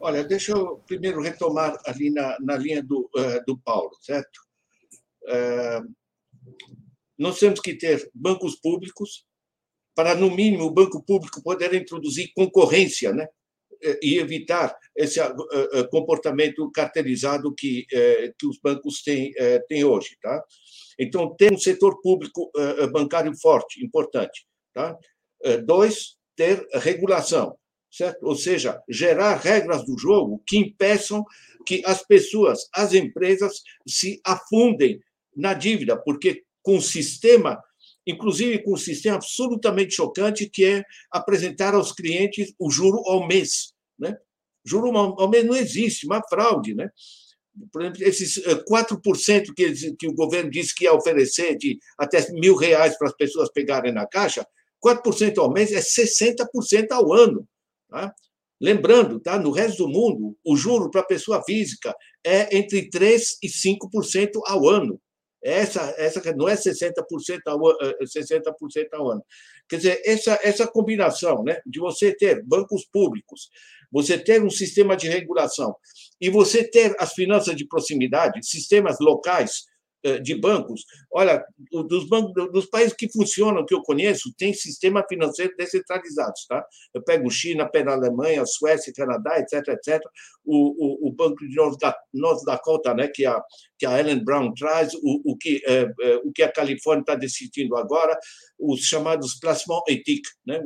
[0.00, 4.40] Olha, deixa eu primeiro retomar ali na, na linha do, uh, do Paulo, certo?
[5.24, 5.94] Uh,
[7.18, 9.26] nós temos que ter bancos públicos
[9.94, 13.28] para, no mínimo, o banco público poder introduzir concorrência, né?
[13.82, 15.32] Eh, e evitar esse eh,
[15.72, 17.86] eh, comportamento cartelizado que,
[18.38, 19.32] que os bancos têm,
[19.68, 20.16] têm hoje.
[20.22, 20.42] Tá?
[20.98, 22.50] Então, ter um setor público
[22.92, 24.46] bancário forte, importante.
[24.74, 24.96] Tá?
[25.64, 27.56] Dois, ter regulação,
[27.90, 28.22] certo?
[28.22, 31.24] Ou seja, gerar regras do jogo que impeçam
[31.66, 35.00] que as pessoas, as empresas se afundem
[35.34, 37.58] na dívida, porque com o sistema
[38.06, 43.72] inclusive com um sistema absolutamente chocante, que é apresentar aos clientes o juro ao mês.
[43.98, 44.16] Né?
[44.64, 46.74] Juro ao mês não existe, uma fraude.
[46.74, 46.90] Né?
[47.72, 52.30] Por exemplo, esses 4% eh, que, que o governo disse que ia oferecer de até
[52.32, 54.46] mil reais para as pessoas pegarem na caixa,
[54.84, 57.46] 4% ao mês é 60% ao ano.
[57.88, 58.14] Tá?
[58.60, 59.38] Lembrando, tá?
[59.38, 61.94] no resto do mundo, o juro para pessoa física
[62.24, 65.00] é entre 3% e 5% ao ano.
[65.42, 69.24] Essa, essa não é 60% ao, 60% eh, ao ano.
[69.68, 73.50] Quer dizer, essa, essa combinação né, de você ter bancos públicos,
[73.90, 75.74] você ter um sistema de regulação
[76.20, 79.64] e você ter as finanças de proximidade, sistemas locais
[80.22, 80.84] de bancos.
[81.12, 86.64] Olha, dos bancos dos países que funcionam, que eu conheço, tem sistema financeiro descentralizados, tá?
[86.94, 90.00] Eu pego China, pego Alemanha, Suécia, Canadá, etc, etc.
[90.44, 91.54] O, o, o Banco de
[92.14, 93.40] North Dakota, né, que a
[93.78, 95.90] que a Ellen Brown traz, o, o que é,
[96.22, 98.14] o que a Califórnia está decidindo agora,
[98.58, 100.62] os chamados placements éthiques, né,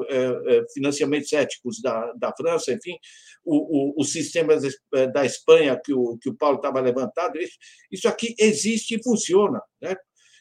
[0.74, 2.98] financiamentos éticos da, da França, enfim,
[3.44, 4.62] o, o, os sistemas
[5.12, 7.56] da Espanha que o, que o Paulo estava levantando, isso,
[7.90, 9.60] isso aqui existe e funciona.
[9.80, 9.94] Né?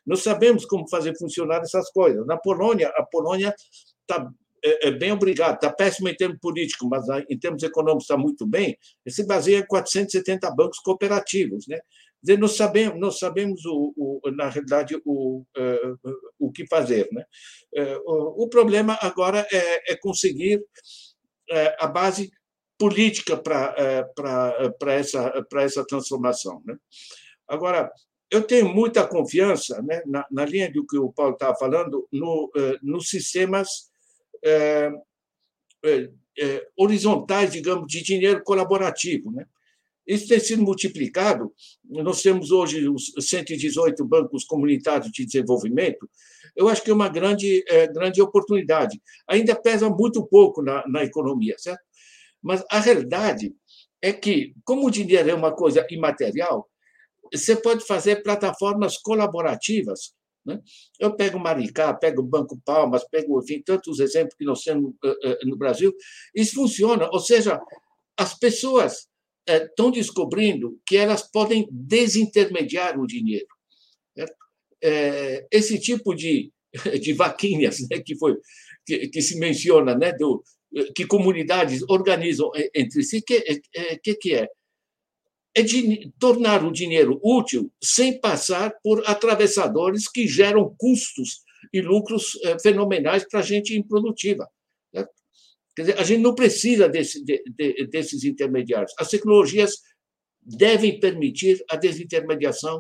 [0.06, 2.26] Nós sabemos como fazer funcionar essas coisas.
[2.26, 3.54] Na Polônia, a Polônia
[4.02, 4.30] está
[4.66, 8.48] é, é, bem obrigado, está péssimo em termos políticos, mas em termos econômicos está muito
[8.48, 8.78] bem,
[9.08, 11.68] se baseia em 470 bancos cooperativos.
[11.68, 11.80] Né?
[12.22, 17.10] Dizer, nós sabemos, nós sabemos o, o na realidade, o, uh, o que fazer.
[17.12, 17.26] Né?
[17.76, 20.64] Uh, o, problema agora é, é conseguir
[21.78, 22.32] a base
[22.78, 26.62] política para essa, essa transformação.
[26.66, 26.76] Né?
[27.48, 27.92] Agora,
[28.32, 32.52] eu tenho muita confiança, né, na, na linha do que o Paulo estava falando, no,
[32.82, 33.92] nos sistemas
[36.76, 39.32] horizontais, digamos, de dinheiro colaborativo.
[39.32, 39.46] Né?
[40.06, 41.54] Isso tem sido multiplicado.
[41.86, 46.10] Nós temos hoje os 118 bancos comunitários de desenvolvimento.
[46.56, 49.02] Eu acho que é uma grande, é, grande oportunidade.
[49.28, 51.82] Ainda pesa muito pouco na, na economia, certo?
[52.44, 53.56] Mas a realidade
[54.02, 56.70] é que, como o dinheiro é uma coisa imaterial,
[57.32, 60.14] você pode fazer plataformas colaborativas.
[60.46, 60.60] Né?
[61.00, 64.94] Eu pego Maricá, pego Banco Palmas, pego enfim, tantos exemplos que nós temos
[65.46, 65.94] no Brasil.
[66.36, 67.10] Isso funciona.
[67.12, 67.62] Ou seja,
[68.18, 69.08] as pessoas
[69.48, 73.48] estão descobrindo que elas podem desintermediar o dinheiro.
[75.50, 76.52] Esse tipo de,
[77.02, 78.38] de vaquinhas né, que, foi,
[78.86, 80.44] que, que, se menciona, né, do,
[80.96, 83.36] que comunidades organizam entre si, que
[83.76, 84.48] é, que, que é?
[85.56, 92.32] É de tornar o dinheiro útil sem passar por atravessadores que geram custos e lucros
[92.62, 94.50] fenomenais para a gente improdutiva.
[95.76, 98.94] Quer dizer, a gente não precisa desse, de, de, desses intermediários.
[98.98, 99.82] As tecnologias
[100.42, 102.80] devem permitir a desintermediação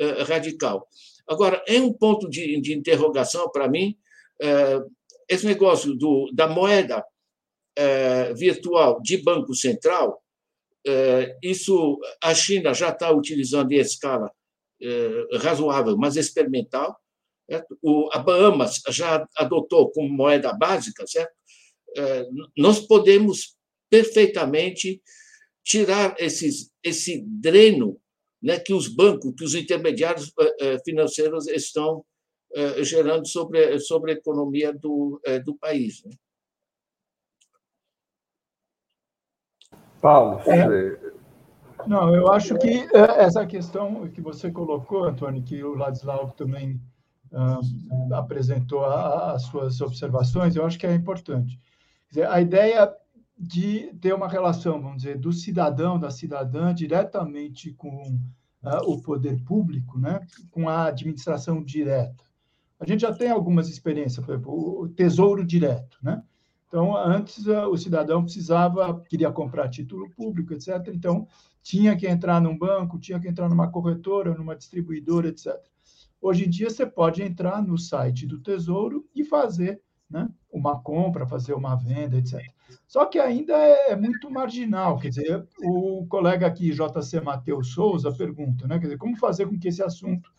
[0.00, 0.86] uh, radical.
[1.28, 3.96] Agora, é um ponto de, de interrogação para mim
[4.42, 4.90] uh,
[5.28, 7.04] esse negócio do, da moeda
[8.36, 10.22] virtual de Banco Central.
[11.42, 14.30] isso a China já está utilizando em escala
[15.40, 16.96] razoável, mas experimental.
[17.50, 17.78] Certo?
[17.82, 21.32] O, a Bahamas já adotou como moeda básica, certo?
[22.56, 23.56] Nós podemos
[23.90, 25.00] perfeitamente
[25.64, 28.00] tirar esses, esse dreno
[28.42, 30.32] né, que os bancos, que os intermediários
[30.84, 32.04] financeiros estão
[32.82, 36.02] gerando sobre, sobre a economia do, do país.
[36.04, 36.12] Né?
[40.00, 40.98] Paulo, é,
[41.86, 46.80] não, eu acho que é, essa questão que você colocou, Antônio, que o Ladislau também
[48.12, 51.60] apresentou a, as suas observações, eu acho que é importante.
[52.08, 52.92] Dizer, a ideia
[53.38, 58.18] de ter uma relação, vamos dizer, do cidadão, da cidadã, diretamente com
[58.62, 60.20] uh, o poder público, né,
[60.50, 62.24] com a administração direta.
[62.80, 66.22] A gente já tem algumas experiências, por exemplo, o tesouro direto, né?
[66.68, 70.88] Então, antes o cidadão precisava, queria comprar título público, etc.
[70.92, 71.26] Então,
[71.62, 75.54] tinha que entrar num banco, tinha que entrar numa corretora, numa distribuidora, etc.
[76.20, 81.26] Hoje em dia, você pode entrar no site do Tesouro e fazer né, uma compra,
[81.26, 82.40] fazer uma venda, etc.
[82.86, 84.98] Só que ainda é, é muito marginal.
[84.98, 89.58] Quer dizer, o colega aqui, JC Matheus Souza, pergunta, né, quer dizer, como fazer com
[89.58, 90.30] que esse assunto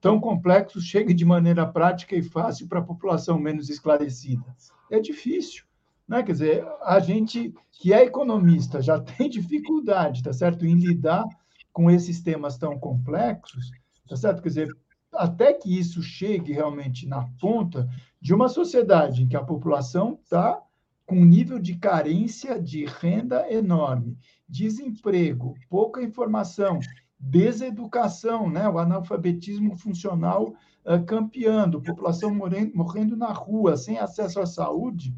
[0.00, 4.44] tão complexo chegue de maneira prática e fácil para a população menos esclarecida?
[4.90, 5.64] É difícil.
[6.06, 6.22] Né?
[6.22, 11.24] Quer dizer, a gente que é economista já tem dificuldade, tá certo, em lidar
[11.72, 13.70] com esses temas tão complexos,
[14.08, 14.42] tá certo?
[14.42, 14.76] Quer dizer,
[15.12, 17.88] até que isso chegue realmente na ponta
[18.20, 20.60] de uma sociedade em que a população está
[21.06, 24.16] com um nível de carência de renda enorme,
[24.48, 26.80] desemprego, pouca informação,
[27.18, 28.68] deseducação, né?
[28.68, 35.14] o analfabetismo funcional uh, campeando, população morrendo, morrendo na rua, sem acesso à saúde,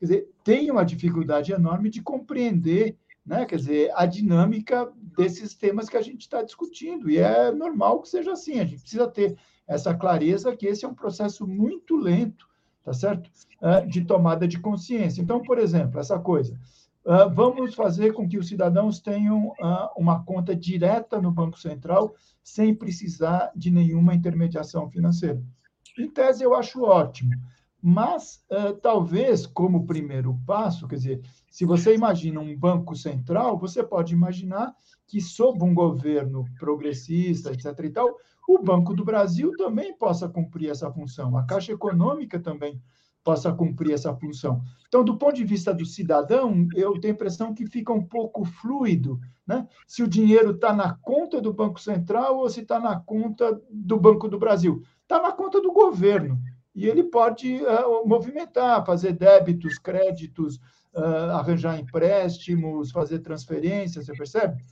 [0.00, 5.88] quer dizer, tem uma dificuldade enorme de compreender, né, quer dizer, a dinâmica desses temas
[5.88, 7.10] que a gente está discutindo.
[7.10, 8.58] E é normal que seja assim.
[8.58, 9.36] A gente precisa ter
[9.68, 12.48] essa clareza que esse é um processo muito lento,
[12.82, 13.30] tá certo,
[13.60, 15.20] uh, de tomada de consciência.
[15.20, 16.58] Então, por exemplo, essa coisa.
[17.04, 22.14] Uh, vamos fazer com que os cidadãos tenham uh, uma conta direta no Banco Central
[22.42, 25.42] sem precisar de nenhuma intermediação financeira.
[25.98, 27.32] Em tese, eu acho ótimo.
[27.82, 31.20] Mas, uh, talvez, como primeiro passo, quer dizer,
[31.50, 34.74] se você imagina um banco central, você pode imaginar
[35.06, 37.66] que, sob um governo progressista, etc.
[37.84, 38.16] e tal,
[38.46, 42.80] o Banco do Brasil também possa cumprir essa função, a Caixa Econômica também
[43.22, 44.62] possa cumprir essa função.
[44.88, 48.44] Então, do ponto de vista do cidadão, eu tenho a impressão que fica um pouco
[48.44, 49.68] fluido, né?
[49.86, 53.98] Se o dinheiro está na conta do Banco Central ou se está na conta do
[53.98, 54.82] Banco do Brasil.
[55.02, 56.40] Está na conta do governo
[56.74, 60.56] e ele pode uh, movimentar, fazer débitos, créditos,
[60.94, 64.62] uh, arranjar empréstimos, fazer transferências, você percebe?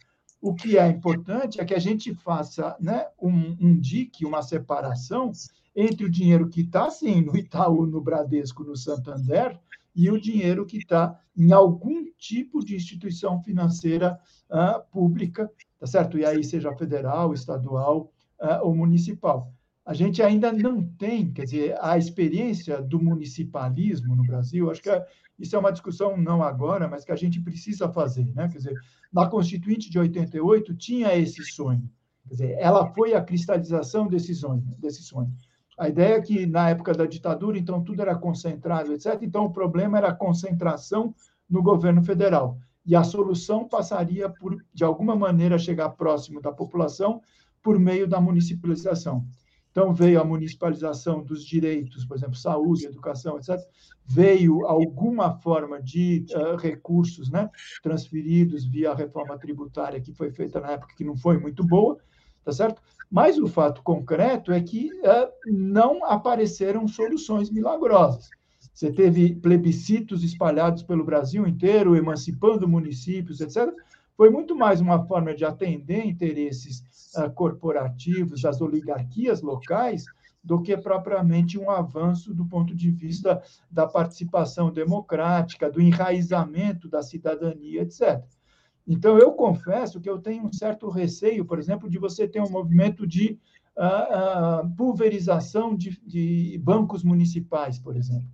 [0.41, 5.33] O que é importante é que a gente faça né, um, um dique, uma separação
[5.75, 9.59] entre o dinheiro que está, sim, no Itaú, no Bradesco, no Santander,
[9.95, 14.19] e o dinheiro que está em algum tipo de instituição financeira
[14.49, 16.17] uh, pública, tá certo?
[16.17, 19.53] E aí seja federal, estadual uh, ou municipal
[19.89, 24.71] a gente ainda não tem, quer dizer, a experiência do municipalismo no Brasil.
[24.71, 25.03] Acho que é,
[25.39, 28.49] isso é uma discussão não agora, mas que a gente precisa fazer, né?
[28.49, 28.75] Quer dizer,
[29.11, 31.91] na Constituinte de 88 tinha esse sonho.
[32.25, 35.33] Quer dizer, ela foi a cristalização desse sonho, desse sonho.
[35.79, 39.19] A ideia é que na época da ditadura, então tudo era concentrado, etc.
[39.23, 41.15] Então o problema era a concentração
[41.49, 42.59] no governo federal.
[42.85, 47.23] E a solução passaria por, de alguma maneira, chegar próximo da população
[47.63, 49.27] por meio da municipalização.
[49.71, 53.59] Então, veio a municipalização dos direitos, por exemplo, saúde, educação, etc.
[54.05, 57.51] Veio alguma forma de uh, recursos né,
[57.83, 61.99] transferidos via reforma tributária que foi feita na época, que não foi muito boa,
[62.45, 62.83] tá certo?
[63.11, 68.31] Mas o fato concreto é que uh, não apareceram soluções milagrosas.
[68.73, 73.73] Você teve plebiscitos espalhados pelo Brasil inteiro, emancipando municípios, etc
[74.19, 76.83] foi muito mais uma forma de atender interesses
[77.17, 80.05] uh, corporativos das oligarquias locais
[80.43, 87.03] do que propriamente um avanço do ponto de vista da participação democrática, do enraizamento da
[87.03, 88.25] cidadania, etc.
[88.87, 92.49] Então, eu confesso que eu tenho um certo receio, por exemplo, de você ter um
[92.49, 93.39] movimento de
[93.77, 98.27] uh, uh, pulverização de, de bancos municipais, por exemplo.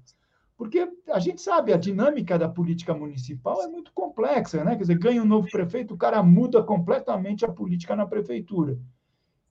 [0.56, 4.76] Porque a gente sabe, a dinâmica da política municipal é muito complexa, né?
[4.76, 8.78] Quer dizer, ganha um novo prefeito, o cara muda completamente a política na prefeitura.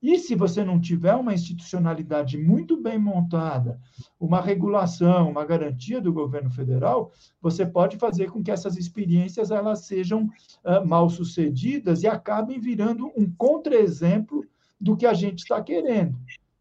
[0.04, 3.80] E se você não tiver uma institucionalidade muito bem montada,
[4.20, 9.86] uma regulação, uma garantia do governo federal, você pode fazer com que essas experiências elas
[9.86, 14.46] sejam uh, mal sucedidas e acabem virando um contra-exemplo
[14.80, 16.18] do que a gente está querendo,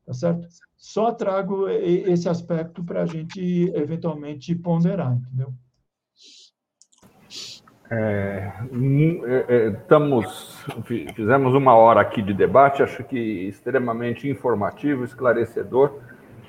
[0.06, 0.46] tá certo?
[0.82, 5.54] Só trago esse aspecto para a gente eventualmente ponderar, entendeu?
[7.88, 8.52] É,
[9.24, 10.66] é, é, estamos,
[11.14, 16.00] fizemos uma hora aqui de debate, acho que extremamente informativo, esclarecedor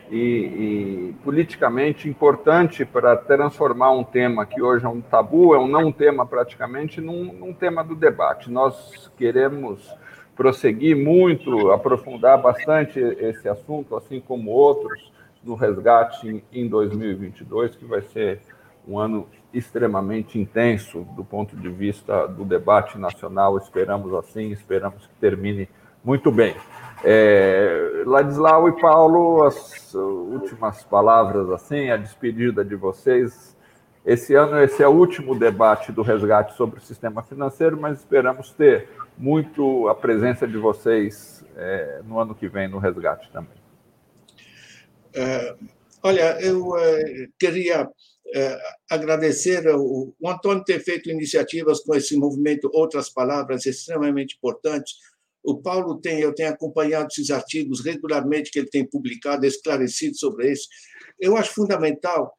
[0.09, 5.67] e, e politicamente importante para transformar um tema que hoje é um tabu, é um
[5.67, 8.49] não tema praticamente, num, num tema do debate.
[8.49, 9.93] Nós queremos
[10.35, 15.11] prosseguir muito, aprofundar bastante esse assunto, assim como outros,
[15.43, 18.39] no resgate em 2022, que vai ser
[18.87, 23.57] um ano extremamente intenso do ponto de vista do debate nacional.
[23.57, 25.69] Esperamos assim, esperamos que termine
[26.03, 26.55] muito bem.
[27.03, 33.52] É, Ladislau e Paulo, as últimas palavras assim, a despedida de vocês.
[34.05, 38.51] Esse ano esse é o último debate do resgate sobre o sistema financeiro, mas esperamos
[38.51, 43.57] ter muito a presença de vocês é, no ano que vem no resgate também.
[45.15, 45.55] É,
[46.03, 47.87] olha, eu é, queria
[48.89, 54.95] agradecer o, o Antônio ter feito iniciativas com esse movimento, outras palavras extremamente importantes.
[55.43, 60.51] O Paulo tem, eu tenho acompanhado esses artigos regularmente que ele tem publicado, esclarecido sobre
[60.51, 60.67] isso.
[61.19, 62.33] Eu acho fundamental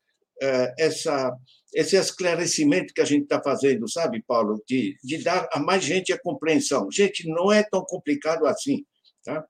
[0.79, 1.33] essa
[1.75, 6.13] esse esclarecimento que a gente está fazendo, sabe, Paulo, de, de dar a mais gente
[6.13, 6.89] a compreensão.
[6.91, 8.85] Gente, não é tão complicado assim.
[9.25, 9.45] Tá?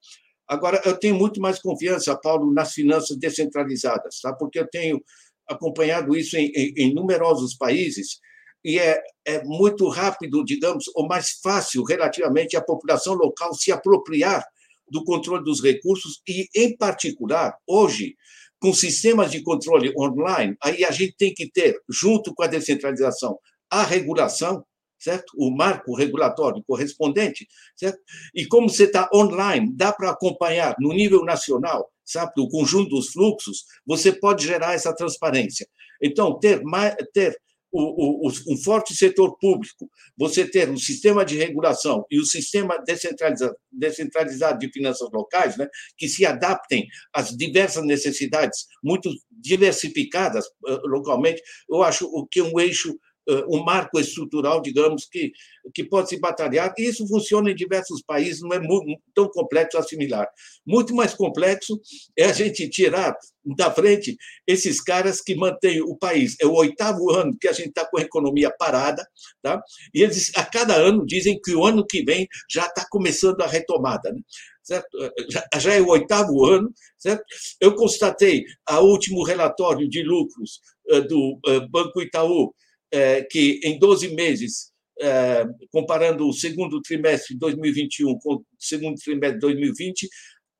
[0.48, 4.32] Agora, eu tenho muito mais confiança, Paulo, nas finanças descentralizadas, tá?
[4.32, 5.02] porque eu tenho
[5.46, 8.18] acompanhado isso em, em, em numerosos países
[8.64, 14.42] e é, é muito rápido, digamos, ou mais fácil relativamente a população local se apropriar
[14.88, 18.16] do controle dos recursos e, em particular, hoje,
[18.64, 23.38] com sistemas de controle online, aí a gente tem que ter, junto com a descentralização,
[23.68, 24.64] a regulação,
[24.98, 25.34] certo?
[25.36, 27.46] O marco regulatório correspondente,
[27.76, 27.98] certo?
[28.34, 33.12] E como você está online, dá para acompanhar no nível nacional, sabe, o conjunto dos
[33.12, 35.68] fluxos, você pode gerar essa transparência.
[36.02, 37.36] Então, ter, mais, ter
[37.74, 42.78] o, o, um forte setor público, você ter um sistema de regulação e um sistema
[42.78, 45.66] descentralizado, descentralizado de finanças locais, né,
[45.98, 52.96] que se adaptem às diversas necessidades muito diversificadas uh, localmente, eu acho que um eixo
[53.48, 55.32] um marco estrutural, digamos, que,
[55.74, 59.78] que pode se batalhar, e isso funciona em diversos países, não é muito, tão complexo
[59.78, 60.28] assimilar.
[60.66, 61.80] Muito mais complexo
[62.16, 63.16] é a gente tirar
[63.56, 64.16] da frente
[64.46, 66.36] esses caras que mantêm o país.
[66.40, 69.06] É o oitavo ano que a gente está com a economia parada,
[69.42, 69.62] tá?
[69.92, 73.46] e eles a cada ano dizem que o ano que vem já está começando a
[73.46, 74.12] retomada.
[74.12, 74.20] Né?
[74.62, 74.88] Certo?
[75.30, 77.22] Já, é o oitavo ano, certo?
[77.60, 80.60] Eu constatei a último relatório de lucros
[81.06, 81.38] do
[81.70, 82.54] Banco Itaú
[83.22, 89.34] que em 12 meses, é, comparando o segundo trimestre de 2021 com o segundo trimestre
[89.34, 90.08] de 2020,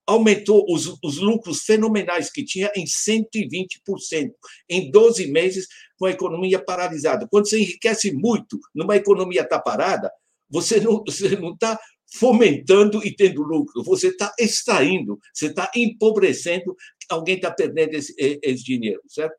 [0.07, 4.31] aumentou os, os lucros fenomenais que tinha em 120%,
[4.69, 5.67] em 12 meses,
[5.97, 7.27] com a economia paralisada.
[7.31, 10.11] Quando você enriquece muito numa economia está parada,
[10.51, 11.79] você não você não está
[12.15, 16.77] fomentando e tendo lucro, você está extraindo, você está empobrecendo,
[17.09, 19.35] alguém está perdendo esse, esse dinheiro, certo?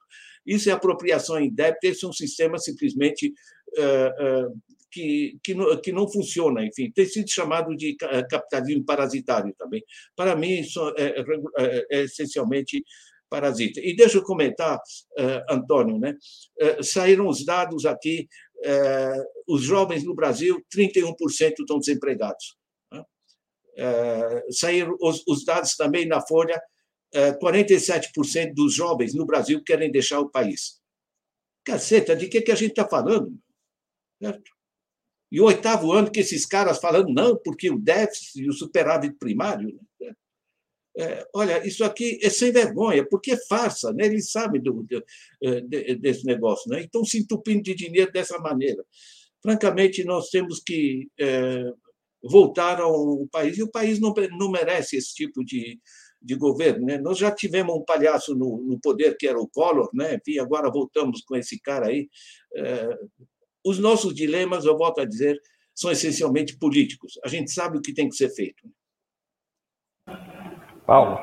[0.45, 3.33] Isso é apropriação débito, esse é um sistema simplesmente
[3.77, 7.95] uh, uh, que, que, não, que não funciona, enfim, tem sido chamado de
[8.29, 9.83] capitalismo parasitário também.
[10.15, 11.19] Para mim, isso é,
[11.57, 12.83] é, é essencialmente
[13.29, 13.81] parasita.
[13.81, 16.15] E deixa eu comentar, uh, Antônio, né?
[16.81, 18.27] saíram os dados aqui,
[19.47, 21.15] os jovens no Brasil, 31%
[21.59, 22.55] estão desempregados.
[22.91, 23.03] Né?
[24.51, 26.61] saíram os, os dados também na Folha,
[27.39, 30.81] 47% dos jovens no Brasil querem deixar o país.
[31.63, 33.37] Caceta, de que, que a gente está falando?
[34.21, 34.51] Certo?
[35.31, 39.15] E o oitavo ano que esses caras falando, não, porque o déficit e o superávit
[39.17, 39.79] primário.
[39.99, 40.15] Né?
[40.97, 44.05] É, olha, isso aqui é sem vergonha, porque é farsa, né?
[44.05, 44.85] eles sabem do,
[45.43, 46.81] é, de, desse negócio, né?
[46.81, 48.85] então se entupindo de dinheiro dessa maneira.
[49.41, 51.71] Francamente, nós temos que é,
[52.23, 55.79] voltar ao país, e o país não, não merece esse tipo de,
[56.25, 56.85] de governo.
[56.85, 56.97] Né?
[56.97, 60.15] Nós já tivemos um palhaço no, no, poder que era o Collor, né?
[60.15, 62.09] Enfim, agora voltamos com esse cara aí.
[62.55, 62.97] É,
[63.63, 65.39] os nossos dilemas, eu volto a dizer,
[65.73, 67.19] são essencialmente políticos.
[67.23, 68.67] A gente sabe o que tem que ser feito.
[70.85, 71.17] Paulo.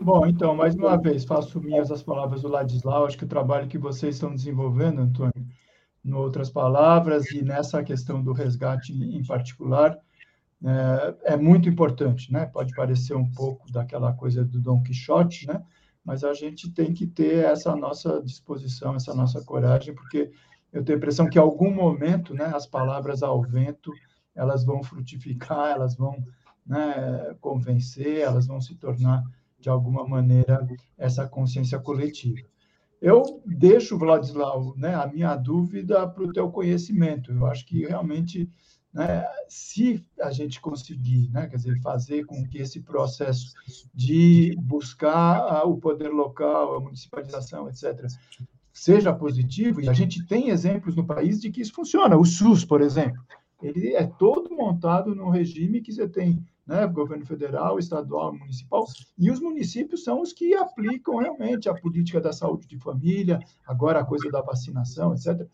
[0.00, 3.06] Bom, então, mais uma vez, faço minhas as palavras do Ladislau.
[3.06, 5.46] Acho que o trabalho que vocês estão desenvolvendo, Antônio,
[6.04, 9.98] em outras palavras, e nessa questão do resgate em particular,
[10.64, 12.46] é, é, muito importante, né?
[12.46, 15.62] Pode parecer um pouco daquela coisa do Dom Quixote, né?
[16.04, 20.30] Mas a gente tem que ter essa nossa disposição, essa nossa coragem, porque
[20.72, 23.92] eu tenho a impressão que em algum momento, né, as palavras ao vento,
[24.34, 26.14] elas vão frutificar, elas vão
[26.66, 29.22] né, convencer, elas vão se tornar
[29.58, 30.66] de alguma maneira
[30.98, 32.46] essa consciência coletiva.
[33.00, 37.32] Eu deixo, Vladislau, né, a minha dúvida para o teu conhecimento.
[37.32, 38.50] Eu acho que realmente,
[38.96, 43.52] né, se a gente conseguir, né, quer dizer, fazer com que esse processo
[43.94, 48.06] de buscar o poder local, a municipalização, etc.,
[48.72, 52.16] seja positivo, e a gente tem exemplos no país de que isso funciona.
[52.16, 53.22] O SUS, por exemplo,
[53.62, 58.86] ele é todo montado num regime que você tem né, governo federal, estadual, municipal,
[59.18, 64.00] e os municípios são os que aplicam realmente a política da saúde de família, agora
[64.00, 65.46] a coisa da vacinação, etc.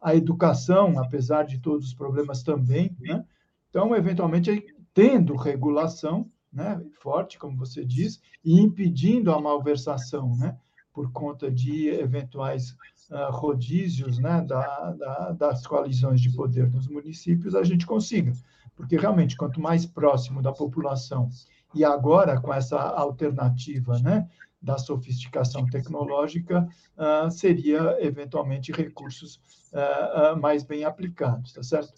[0.00, 3.24] A educação, apesar de todos os problemas também, né?
[3.68, 10.58] Então, eventualmente, tendo regulação, né, forte, como você diz, e impedindo a malversação, né,
[10.92, 12.72] por conta de eventuais
[13.10, 18.32] uh, rodízios, né, da, da, das coalizões de poder nos municípios, a gente consiga
[18.80, 21.28] porque realmente, quanto mais próximo da população,
[21.74, 24.26] e agora com essa alternativa né,
[24.60, 29.40] da sofisticação tecnológica, uh, seria eventualmente recursos
[29.72, 31.92] uh, uh, mais bem aplicados, tá certo?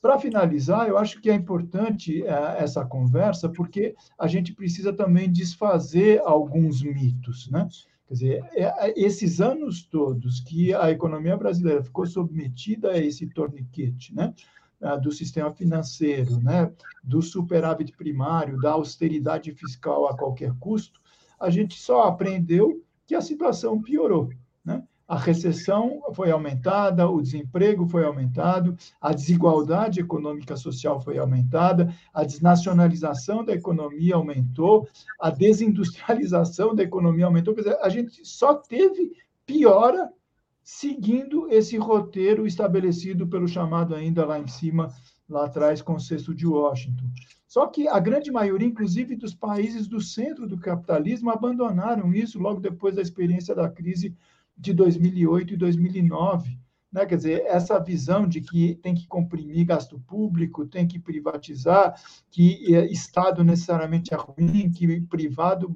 [0.00, 6.22] Para finalizar, eu acho que é importante essa conversa, porque a gente precisa também desfazer
[6.24, 7.68] alguns mitos, né?
[8.06, 13.26] Quer dizer, é, é, esses anos todos que a economia brasileira ficou submetida a esse
[13.26, 14.32] torniquete, né?
[15.02, 21.00] Do sistema financeiro, né, do superávit primário, da austeridade fiscal a qualquer custo,
[21.38, 24.30] a gente só aprendeu que a situação piorou.
[24.64, 24.82] Né?
[25.06, 32.24] A recessão foi aumentada, o desemprego foi aumentado, a desigualdade econômica social foi aumentada, a
[32.24, 34.86] desnacionalização da economia aumentou,
[35.18, 37.54] a desindustrialização da economia aumentou.
[37.54, 39.12] Quer dizer, a gente só teve
[39.46, 40.12] piora
[40.62, 44.92] seguindo esse roteiro estabelecido pelo chamado ainda lá em cima,
[45.28, 47.04] lá atrás, Consenso de Washington.
[47.46, 52.60] Só que a grande maioria, inclusive dos países do centro do capitalismo, abandonaram isso logo
[52.60, 54.14] depois da experiência da crise
[54.56, 56.58] de 2008 e 2009.
[56.92, 57.06] Né?
[57.06, 61.94] Quer dizer, essa visão de que tem que comprimir gasto público, tem que privatizar,
[62.30, 65.74] que eh, Estado necessariamente é ruim, que privado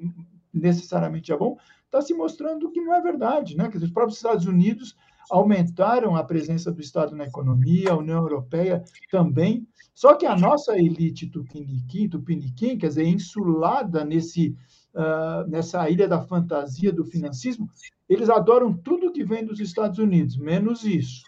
[0.53, 3.55] necessariamente é bom, está se mostrando que não é verdade.
[3.55, 3.69] Né?
[3.69, 4.95] Que os próprios Estados Unidos
[5.29, 9.67] aumentaram a presença do Estado na economia, a União Europeia também.
[9.93, 14.55] Só que a nossa elite tupiniquim, tupiniquim quer dizer, insulada nesse,
[14.93, 17.69] uh, nessa ilha da fantasia do financismo,
[18.09, 21.23] eles adoram tudo que vem dos Estados Unidos, menos isso.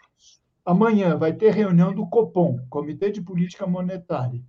[0.65, 4.41] Amanhã vai ter reunião do COPOM, Comitê de Política Monetária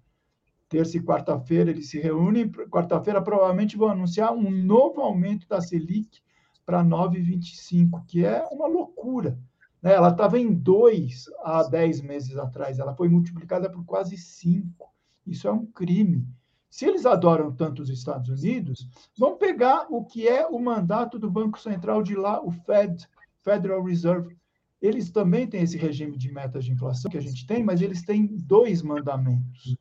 [0.69, 2.51] terça e quarta-feira eles se reúnem.
[2.51, 6.21] Quarta-feira provavelmente vão anunciar um novo aumento da Selic
[6.67, 9.39] para 9,25, que é uma loucura.
[9.81, 9.95] Né?
[9.95, 14.93] Ela estava em 2 há 10 meses atrás, ela foi multiplicada por quase 5.
[15.25, 16.27] Isso é um crime.
[16.69, 18.87] Se eles adoram tanto os Estados Unidos,
[19.17, 23.09] vão pegar o que é o mandato do Banco Central de lá, o Fed,
[23.43, 24.37] Federal Reserve.
[24.83, 28.03] Eles também têm esse regime de metas de inflação que a gente tem, mas eles
[28.03, 29.77] têm dois mandamentos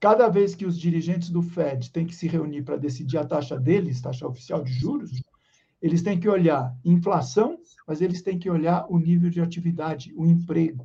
[0.00, 3.58] cada vez que os dirigentes do Fed têm que se reunir para decidir a taxa
[3.58, 5.10] deles, taxa oficial de juros,
[5.80, 10.26] eles têm que olhar inflação, mas eles têm que olhar o nível de atividade, o
[10.26, 10.84] emprego.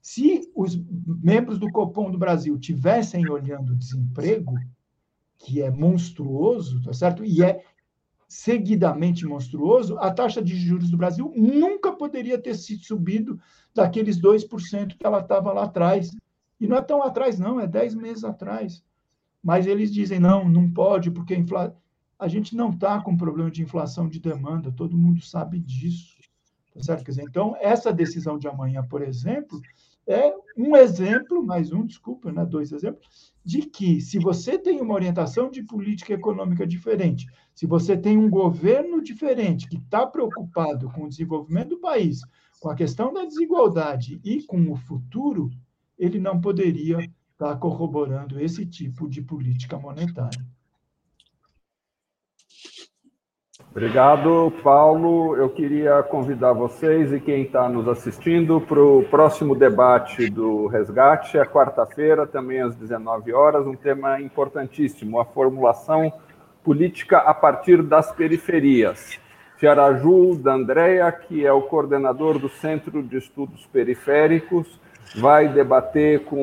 [0.00, 0.76] Se os
[1.22, 4.54] membros do Copom do Brasil tivessem olhando o desemprego,
[5.38, 7.24] que é monstruoso, tá certo?
[7.24, 7.64] E é
[8.28, 13.38] seguidamente monstruoso, a taxa de juros do Brasil nunca poderia ter sido subido
[13.74, 16.10] daqueles 2% que ela estava lá atrás.
[16.60, 18.82] E não é tão atrás, não, é 10 meses atrás.
[19.42, 21.76] Mas eles dizem, não, não pode, porque a, infla...
[22.24, 26.16] a gente não está com problema de inflação de demanda, todo mundo sabe disso.
[26.72, 27.04] Tá certo?
[27.04, 29.60] Quer dizer, então, essa decisão de amanhã, por exemplo,
[30.06, 34.94] é um exemplo, mais um, desculpa, né, dois exemplos, de que se você tem uma
[34.94, 41.04] orientação de política econômica diferente, se você tem um governo diferente que está preocupado com
[41.04, 42.20] o desenvolvimento do país,
[42.58, 45.50] com a questão da desigualdade e com o futuro,
[45.98, 46.98] ele não poderia
[47.32, 50.44] estar corroborando esse tipo de política monetária.
[53.76, 55.34] Obrigado, Paulo.
[55.34, 61.36] Eu queria convidar vocês e quem está nos assistindo para o próximo debate do Resgate,
[61.36, 66.12] é quarta-feira, também às 19 horas, um tema importantíssimo, a formulação
[66.62, 69.18] política a partir das periferias.
[69.58, 74.80] Tiaraju Andrea, que é o coordenador do Centro de Estudos Periféricos,
[75.16, 76.36] vai debater com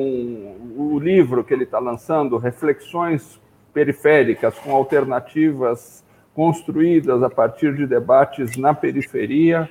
[0.76, 3.40] o livro que ele está lançando, Reflexões
[3.72, 6.04] Periféricas, com alternativas
[6.34, 9.68] construídas a partir de debates na periferia,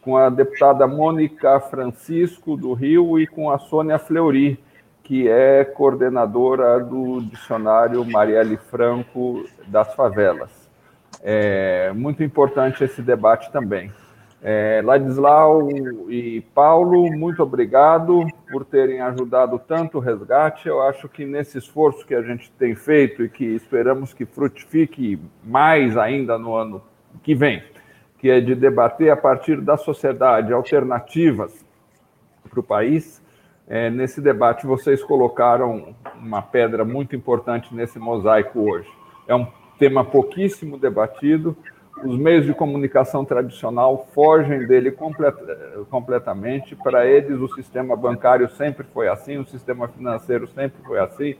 [0.00, 4.58] com a deputada Mônica Francisco, do Rio, e com a Sônia Fleury,
[5.02, 10.50] que é coordenadora do dicionário Marielle Franco das Favelas.
[11.22, 13.90] É muito importante esse debate também.
[14.40, 15.68] É, Ladislau
[16.08, 20.68] e Paulo, muito obrigado por terem ajudado tanto o resgate.
[20.68, 25.20] Eu acho que nesse esforço que a gente tem feito e que esperamos que frutifique
[25.44, 26.80] mais ainda no ano
[27.22, 27.64] que vem,
[28.18, 31.64] que é de debater a partir da sociedade alternativas
[32.48, 33.20] para o país,
[33.66, 38.88] é, nesse debate vocês colocaram uma pedra muito importante nesse mosaico hoje.
[39.26, 39.46] É um
[39.78, 41.56] tema pouquíssimo debatido
[42.04, 45.36] os meios de comunicação tradicional fogem dele complet,
[45.90, 46.76] completamente.
[46.76, 51.34] Para eles, o sistema bancário sempre foi assim, o sistema financeiro sempre foi assim,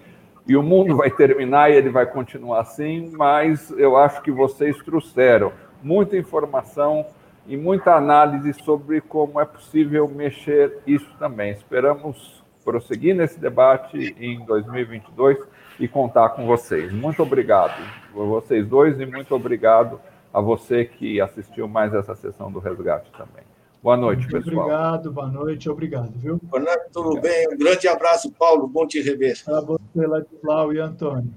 [0.46, 4.76] e o mundo vai terminar e ele vai continuar assim, mas eu acho que vocês
[4.78, 5.52] trouxeram
[5.82, 7.06] muita informação
[7.46, 11.52] e muita análise sobre como é possível mexer isso também.
[11.52, 15.38] Esperamos prosseguir nesse debate em 2022
[15.80, 16.92] e contar com vocês.
[16.92, 17.80] Muito obrigado
[18.26, 20.00] vocês dois e muito obrigado
[20.32, 23.44] a você que assistiu mais essa sessão do resgate também.
[23.82, 24.66] Boa noite, Muito pessoal.
[24.66, 26.40] Obrigado, boa noite, obrigado, viu?
[26.42, 27.32] Boa noite, tudo obrigado.
[27.32, 27.54] bem?
[27.54, 29.42] Um grande abraço, Paulo, bom te rever.
[29.44, 31.32] Para você, Ladislau e Antônio.